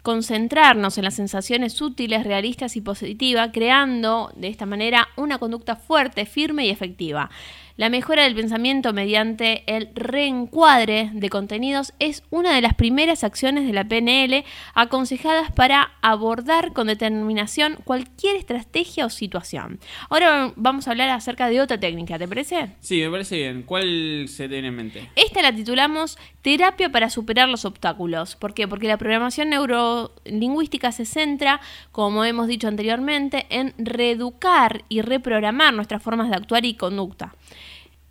concentrarnos 0.00 0.96
en 0.96 1.04
las 1.04 1.16
sensaciones 1.16 1.78
útiles, 1.82 2.24
realistas 2.24 2.74
y 2.76 2.80
positivas, 2.80 3.50
creando 3.52 4.32
de 4.34 4.48
esta 4.48 4.64
manera 4.64 5.08
una 5.14 5.36
conducta 5.38 5.76
fuerte, 5.76 6.24
firme 6.24 6.64
y 6.64 6.70
efectiva. 6.70 7.28
La 7.76 7.88
mejora 7.88 8.22
del 8.22 8.36
pensamiento 8.36 8.92
mediante 8.92 9.64
el 9.66 9.88
reencuadre 9.96 11.10
de 11.12 11.28
contenidos 11.28 11.92
es 11.98 12.22
una 12.30 12.54
de 12.54 12.60
las 12.60 12.74
primeras 12.74 13.24
acciones 13.24 13.66
de 13.66 13.72
la 13.72 13.82
PNL 13.82 14.44
aconsejadas 14.74 15.50
para 15.50 15.90
abordar 16.00 16.72
con 16.72 16.86
determinación 16.86 17.76
cualquier 17.82 18.36
estrategia 18.36 19.06
o 19.06 19.10
situación. 19.10 19.80
Ahora 20.08 20.52
vamos 20.54 20.86
a 20.86 20.92
hablar 20.92 21.08
acerca 21.08 21.48
de 21.48 21.60
otra 21.60 21.80
técnica, 21.80 22.16
¿te 22.16 22.28
parece? 22.28 22.76
Sí, 22.78 23.00
me 23.00 23.10
parece 23.10 23.38
bien. 23.38 23.64
¿Cuál 23.64 24.26
se 24.28 24.48
tiene 24.48 24.68
en 24.68 24.76
mente? 24.76 25.10
Esta 25.16 25.42
la 25.42 25.52
titulamos 25.52 26.16
Terapia 26.42 26.90
para 26.90 27.10
superar 27.10 27.48
los 27.48 27.64
obstáculos. 27.64 28.36
¿Por 28.36 28.54
qué? 28.54 28.68
Porque 28.68 28.86
la 28.86 28.98
programación 28.98 29.50
neurolingüística 29.50 30.92
se 30.92 31.06
centra, 31.06 31.60
como 31.90 32.24
hemos 32.24 32.46
dicho 32.46 32.68
anteriormente, 32.68 33.46
en 33.50 33.74
reeducar 33.78 34.84
y 34.88 35.00
reprogramar 35.00 35.74
nuestras 35.74 36.00
formas 36.04 36.30
de 36.30 36.36
actuar 36.36 36.64
y 36.64 36.74
conducta. 36.74 37.34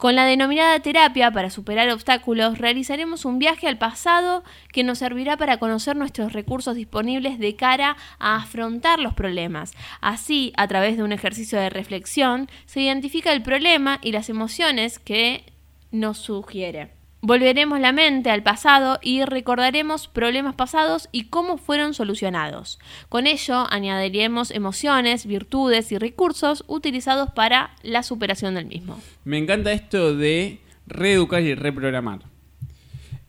Con 0.03 0.17
la 0.17 0.25
denominada 0.25 0.81
terapia 0.81 1.31
para 1.31 1.49
superar 1.49 1.89
obstáculos, 1.89 2.57
realizaremos 2.57 3.23
un 3.23 3.39
viaje 3.39 3.69
al 3.69 3.77
pasado 3.77 4.43
que 4.73 4.83
nos 4.83 4.97
servirá 4.97 5.37
para 5.37 5.59
conocer 5.59 5.95
nuestros 5.95 6.33
recursos 6.33 6.75
disponibles 6.75 7.39
de 7.39 7.55
cara 7.55 7.95
a 8.19 8.35
afrontar 8.35 8.99
los 8.99 9.13
problemas. 9.13 9.71
Así, 10.01 10.51
a 10.57 10.67
través 10.67 10.97
de 10.97 11.03
un 11.03 11.13
ejercicio 11.13 11.57
de 11.57 11.69
reflexión, 11.69 12.49
se 12.65 12.81
identifica 12.81 13.31
el 13.31 13.43
problema 13.43 13.99
y 14.01 14.11
las 14.11 14.27
emociones 14.27 14.99
que 14.99 15.45
nos 15.89 16.17
sugiere. 16.17 17.02
Volveremos 17.25 17.79
la 17.79 17.93
mente 17.93 18.31
al 18.31 18.43
pasado 18.43 18.99
y 19.01 19.23
recordaremos 19.23 20.09
problemas 20.09 20.55
pasados 20.55 21.07
y 21.13 21.29
cómo 21.29 21.57
fueron 21.57 21.93
solucionados. 21.93 22.79
Con 23.07 23.27
ello 23.27 23.65
añadiremos 23.71 24.51
emociones, 24.51 25.25
virtudes 25.25 25.93
y 25.93 25.97
recursos 25.97 26.65
utilizados 26.67 27.31
para 27.31 27.77
la 27.81 28.03
superación 28.03 28.55
del 28.55 28.65
mismo. 28.65 28.99
Me 29.23 29.37
encanta 29.37 29.71
esto 29.71 30.13
de 30.17 30.59
reeducar 30.85 31.41
y 31.43 31.55
reprogramar. 31.55 32.19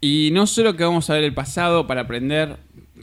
Y 0.00 0.30
no 0.33 0.48
solo 0.48 0.74
que 0.74 0.83
vamos 0.83 1.09
a 1.09 1.14
ver 1.14 1.22
el 1.22 1.33
pasado 1.33 1.87
para 1.87 2.00
aprender, 2.00 2.57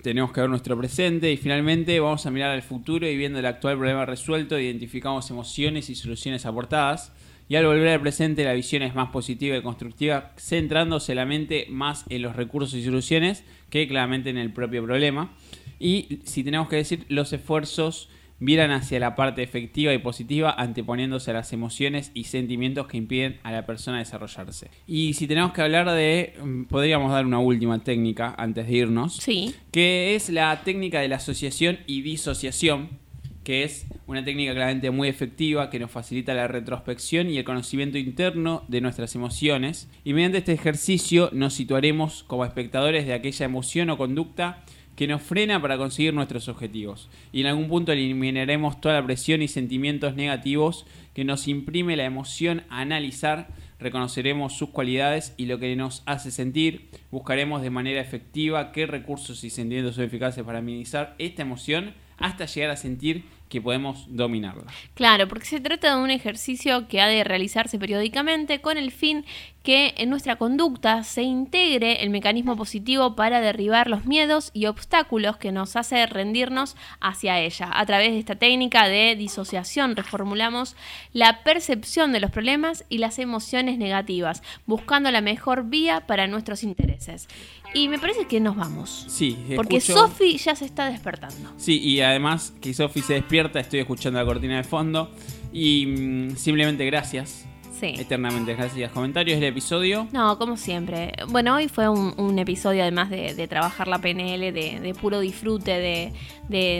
tenemos 0.04 0.34
que 0.34 0.42
ver 0.42 0.50
nuestro 0.50 0.78
presente 0.78 1.32
y 1.32 1.38
finalmente 1.38 1.98
vamos 2.02 2.26
a 2.26 2.32
mirar 2.32 2.52
al 2.52 2.64
futuro 2.64 3.08
y 3.08 3.16
viendo 3.16 3.40
el 3.40 3.46
actual 3.46 3.78
problema 3.78 4.06
resuelto 4.06 4.60
identificamos 4.60 5.30
emociones 5.30 5.90
y 5.90 5.96
soluciones 5.96 6.46
aportadas. 6.46 7.14
Y 7.52 7.58
al 7.58 7.66
volver 7.66 7.90
al 7.90 8.00
presente 8.00 8.46
la 8.46 8.54
visión 8.54 8.82
es 8.82 8.96
más 8.96 9.10
positiva 9.10 9.58
y 9.58 9.62
constructiva, 9.62 10.32
centrándose 10.38 11.14
la 11.16 11.26
mente 11.26 11.66
más 11.70 12.06
en 12.08 12.22
los 12.22 12.38
recursos 12.38 12.76
y 12.76 12.84
soluciones 12.86 13.44
que 13.70 13.90
claramente 13.90 14.30
en 14.30 14.38
el 14.38 14.54
propio 14.54 14.86
problema. 14.86 15.34
Y 15.78 16.20
si 16.24 16.46
tenemos 16.46 16.70
que 16.70 16.78
decir, 16.78 17.04
los 17.10 17.34
esfuerzos 17.34 18.08
miran 18.40 18.72
hacia 18.72 19.02
la 19.02 19.18
parte 19.18 19.44
efectiva 19.44 19.94
y 19.94 19.98
positiva, 19.98 20.56
anteponiéndose 20.58 21.32
a 21.32 21.34
las 21.34 21.52
emociones 21.52 22.12
y 22.14 22.24
sentimientos 22.24 22.88
que 22.88 22.96
impiden 22.96 23.42
a 23.44 23.52
la 23.52 23.66
persona 23.66 24.00
desarrollarse. 24.00 24.70
Y 24.88 25.12
si 25.16 25.28
tenemos 25.28 25.52
que 25.52 25.62
hablar 25.62 25.92
de, 25.92 26.36
mm, 26.42 26.64
podríamos 26.70 27.12
dar 27.12 27.26
una 27.26 27.40
última 27.40 27.84
técnica 27.84 28.34
antes 28.38 28.66
de 28.66 28.74
irnos, 28.78 29.18
Sí. 29.18 29.54
que 29.74 30.16
es 30.16 30.30
la 30.30 30.62
técnica 30.64 31.02
de 31.02 31.10
la 31.10 31.18
asociación 31.18 31.80
y 31.86 32.02
disociación, 32.02 33.01
que 33.44 33.64
es 33.64 33.88
una 34.08 34.24
técnica 34.24 34.54
claramente 34.54 34.92
muy 34.92 35.08
efectiva 35.08 35.70
que 35.70 35.80
nos 35.80 35.92
facilita 35.92 36.34
la 36.34 36.48
retrospección 36.48 37.30
y 37.30 37.38
el 37.38 37.44
conocimiento 37.44 37.98
interno 37.98 38.64
de 38.68 38.82
nuestras 38.82 39.16
emociones. 39.16 39.90
Y 40.04 40.14
mediante 40.14 40.40
este 40.40 40.54
ejercicio 40.54 41.30
nos 41.34 41.54
situaremos 41.54 42.24
como 42.24 42.46
espectadores 42.46 43.06
de 43.08 43.14
aquella 43.14 43.46
emoción 43.46 43.90
o 43.90 43.98
conducta 43.98 44.64
que 44.96 45.08
nos 45.08 45.22
frena 45.22 45.62
para 45.62 45.78
conseguir 45.78 46.14
nuestros 46.14 46.48
objetivos. 46.48 47.10
Y 47.32 47.42
en 47.42 47.48
algún 47.48 47.70
punto 47.70 47.92
eliminaremos 47.92 48.82
toda 48.82 48.96
la 48.96 49.06
presión 49.06 49.42
y 49.42 49.48
sentimientos 49.48 50.16
negativos 50.16 50.86
que 51.16 51.24
nos 51.24 51.48
imprime 51.48 51.98
la 51.98 52.06
emoción 52.06 52.64
a 52.70 52.82
analizar, 52.82 53.48
reconoceremos 53.80 54.54
sus 54.54 54.70
cualidades 54.70 55.34
y 55.38 55.46
lo 55.46 55.58
que 55.60 55.76
nos 55.76 56.04
hace 56.06 56.30
sentir, 56.30 56.90
buscaremos 57.10 57.62
de 57.62 57.70
manera 57.70 58.00
efectiva 58.00 58.72
qué 58.72 58.86
recursos 58.86 59.44
y 59.44 59.50
sentimientos 59.50 59.96
son 59.96 60.04
eficaces 60.04 60.44
para 60.44 60.62
minimizar 60.62 61.16
esta 61.18 61.42
emoción 61.42 61.96
hasta 62.22 62.46
llegar 62.46 62.72
a 62.72 62.78
sentir 62.78 63.24
que 63.50 63.62
podemos 63.62 64.06
dominarla. 64.08 64.64
Claro, 64.94 65.28
porque 65.28 65.46
se 65.46 65.60
trata 65.60 65.96
de 65.96 66.02
un 66.02 66.10
ejercicio 66.10 66.88
que 66.88 67.02
ha 67.02 67.08
de 67.08 67.24
realizarse 67.26 67.78
periódicamente 67.78 68.62
con 68.62 68.78
el 68.78 68.92
fin 68.92 69.26
que 69.64 69.94
en 69.98 70.10
nuestra 70.10 70.38
conducta 70.38 71.04
se 71.04 71.22
integre 71.22 72.02
el 72.04 72.10
mecanismo 72.10 72.56
positivo 72.56 73.16
para 73.16 73.42
derribar 73.42 73.88
los 73.90 74.06
miedos 74.06 74.50
y 74.54 74.66
obstáculos 74.66 75.38
que 75.38 75.52
nos 75.52 75.76
hace 75.76 76.06
rendirnos 76.08 76.76
hacia 77.00 77.40
ella. 77.40 77.70
A 77.74 77.86
través 77.86 78.12
de 78.12 78.20
esta 78.20 78.36
técnica 78.36 78.88
de 78.88 79.16
disociación 79.16 79.96
reformulamos 79.96 80.76
la 81.14 81.44
percepción 81.44 82.12
de 82.12 82.20
los 82.20 82.32
problemas 82.32 82.86
y 82.90 82.98
las 82.98 83.20
emociones 83.20 83.78
negativas, 83.78 84.42
buscando 84.66 85.12
la 85.12 85.22
mejor 85.22 85.66
vía 85.70 86.08
para 86.08 86.28
nuestros 86.28 86.64
intereses. 86.64 87.28
Y 87.74 87.88
me 87.88 88.00
parece 88.00 88.26
que 88.26 88.40
nos 88.40 88.56
vamos. 88.56 89.06
Sí, 89.08 89.38
Porque 89.56 89.78
escucho- 89.78 90.08
Sofi 90.08 90.38
ya 90.38 90.56
se 90.56 90.66
está 90.66 90.90
despertando. 90.90 91.52
Sí, 91.58 91.80
y 91.80 92.02
además 92.02 92.54
que 92.62 92.74
Sofi 92.74 93.02
se 93.02 93.14
despierta, 93.14 93.60
estoy 93.60 93.80
escuchando 93.82 94.20
la 94.20 94.26
cortina 94.26 94.58
de 94.58 94.64
fondo. 94.64 95.12
Y 95.54 95.86
mm, 95.86 96.36
simplemente 96.36 96.86
gracias, 96.86 97.46
Sí. 97.82 97.96
eternamente 97.98 98.54
gracias. 98.54 98.92
Comentarios 98.92 99.40
del 99.40 99.50
episodio. 99.50 100.08
No, 100.14 100.38
como 100.38 100.56
siempre. 100.56 101.12
Bueno, 101.28 101.56
hoy 101.56 101.68
fue 101.68 101.90
un, 101.90 102.14
un 102.18 102.40
episodio 102.40 102.84
además 102.84 103.10
de, 103.10 103.34
de 103.34 103.48
trabajar 103.48 103.88
la 103.90 103.98
PNL, 104.00 104.54
de, 104.54 104.80
de 104.80 104.94
puro 104.94 105.20
disfrute, 105.20 105.72
de, 105.72 106.14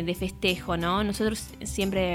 de- 0.06 0.16
festejo, 0.18 0.78
¿no? 0.78 1.04
Nosotros 1.04 1.50
siempre 1.64 2.14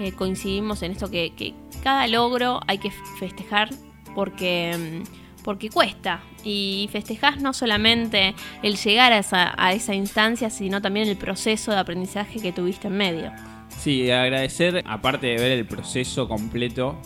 eh, 0.00 0.12
coincidimos 0.12 0.82
en 0.82 0.90
esto 0.92 1.10
que, 1.10 1.32
que 1.36 1.54
cada 1.82 2.06
logro 2.08 2.60
hay 2.66 2.78
que 2.78 2.90
festejar 3.20 3.70
porque, 4.14 5.02
mm, 5.04 5.42
porque 5.44 5.70
cuesta. 5.70 6.20
Y 6.42 6.88
festejás 6.92 7.40
no 7.40 7.52
solamente 7.52 8.34
el 8.62 8.76
llegar 8.76 9.12
a 9.12 9.18
esa, 9.18 9.54
a 9.56 9.72
esa 9.72 9.94
instancia, 9.94 10.50
sino 10.50 10.82
también 10.82 11.08
el 11.08 11.16
proceso 11.16 11.70
de 11.70 11.78
aprendizaje 11.78 12.40
que 12.40 12.50
tuviste 12.52 12.88
en 12.88 12.96
medio. 12.96 13.32
Sí, 13.68 14.10
agradecer, 14.10 14.82
aparte 14.86 15.26
de 15.28 15.34
ver 15.36 15.52
el 15.52 15.66
proceso 15.66 16.26
completo 16.26 16.96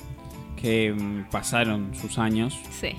que 0.60 0.92
mm, 0.92 1.30
pasaron 1.30 1.94
sus 1.94 2.18
años, 2.18 2.58
Sí. 2.70 2.90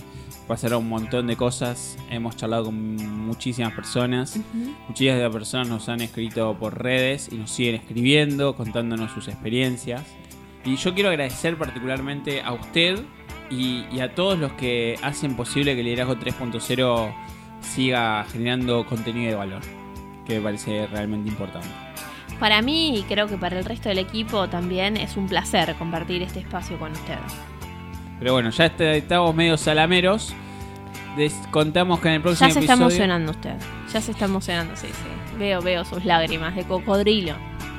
pasaron 0.48 0.84
un 0.84 0.90
montón 0.90 1.28
de 1.28 1.36
cosas, 1.38 1.98
hemos 2.10 2.36
charlado 2.36 2.66
con 2.66 2.96
muchísimas 3.26 3.74
personas, 3.74 4.40
muchísimas 4.88 5.18
de 5.18 5.24
las 5.24 5.32
personas 5.34 5.68
nos 5.70 5.88
han 5.90 6.02
escrito 6.02 6.56
por 6.60 6.82
redes 6.82 7.30
y 7.32 7.36
nos 7.38 7.52
siguen 7.52 7.76
escribiendo, 7.76 8.56
contándonos 8.56 9.12
sus 9.12 9.28
experiencias. 9.28 10.04
Y 10.66 10.76
yo 10.76 10.94
quiero 10.94 11.10
agradecer 11.10 11.58
particularmente 11.58 12.42
a 12.42 12.54
usted 12.54 13.00
y, 13.50 13.86
y 13.92 14.00
a 14.00 14.14
todos 14.14 14.38
los 14.38 14.52
que 14.54 14.96
hacen 15.02 15.36
posible 15.36 15.76
que 15.76 15.84
Liderazgo 15.84 16.16
3.0 16.18 17.14
siga 17.62 18.26
generando 18.32 18.86
contenido 18.86 19.30
de 19.32 19.36
valor, 19.36 19.62
que 20.26 20.36
me 20.36 20.42
parece 20.42 20.88
realmente 20.88 21.30
importante. 21.30 21.68
Para 22.40 22.62
mí 22.62 22.98
y 22.98 23.04
creo 23.04 23.28
que 23.28 23.38
para 23.38 23.60
el 23.60 23.66
resto 23.66 23.90
del 23.90 24.00
equipo 24.00 24.50
también 24.50 24.98
es 24.98 25.16
un 25.16 25.28
placer 25.28 25.76
compartir 25.76 26.24
este 26.24 26.40
espacio 26.40 26.78
con 26.80 26.92
ustedes. 26.92 27.34
Pero 28.22 28.34
bueno, 28.34 28.52
ya 28.52 28.68
está- 28.68 28.94
estamos 28.94 29.34
medio 29.36 29.58
salameros. 29.58 30.34
Contamos 31.50 32.00
que 32.00 32.08
en 32.10 32.14
el 32.16 32.22
próximo 32.22 32.48
Ya 32.48 32.54
se 32.54 32.60
está 32.60 32.74
episodio- 32.74 32.90
emocionando 32.92 33.32
usted. 33.32 33.56
Ya 33.92 34.00
se 34.00 34.12
está 34.12 34.26
emocionando, 34.26 34.76
sí, 34.78 34.88
sí. 34.88 35.38
Veo, 35.40 35.60
veo 35.62 35.84
sus 35.84 36.06
lágrimas 36.06 36.56
de 36.56 36.64
cocodrilo. 36.64 37.34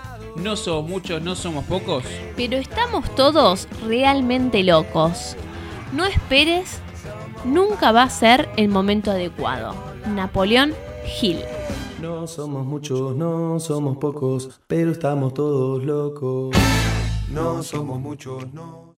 No 0.44 0.56
somos 0.56 0.90
muchos, 0.90 1.22
no 1.22 1.36
somos 1.36 1.66
pocos. 1.66 2.04
Pero 2.36 2.58
estamos 2.58 3.14
todos 3.16 3.68
realmente 3.86 4.64
locos. 4.64 5.36
No 5.94 6.06
esperes, 6.06 6.80
nunca 7.44 7.92
va 7.92 8.04
a 8.04 8.10
ser 8.10 8.50
el 8.56 8.70
momento 8.70 9.12
adecuado. 9.12 9.74
Napoleón 10.08 10.74
Hill. 11.22 11.40
No 12.02 12.28
somos 12.28 12.66
muchos, 12.66 13.16
no 13.16 13.60
somos 13.60 13.98
pocos, 13.98 14.62
pero 14.68 14.92
estamos 14.92 15.34
todos 15.34 15.84
locos. 15.84 16.56
No 17.32 17.64
somos 17.64 18.00
muchos, 18.00 18.54
no. 18.54 18.87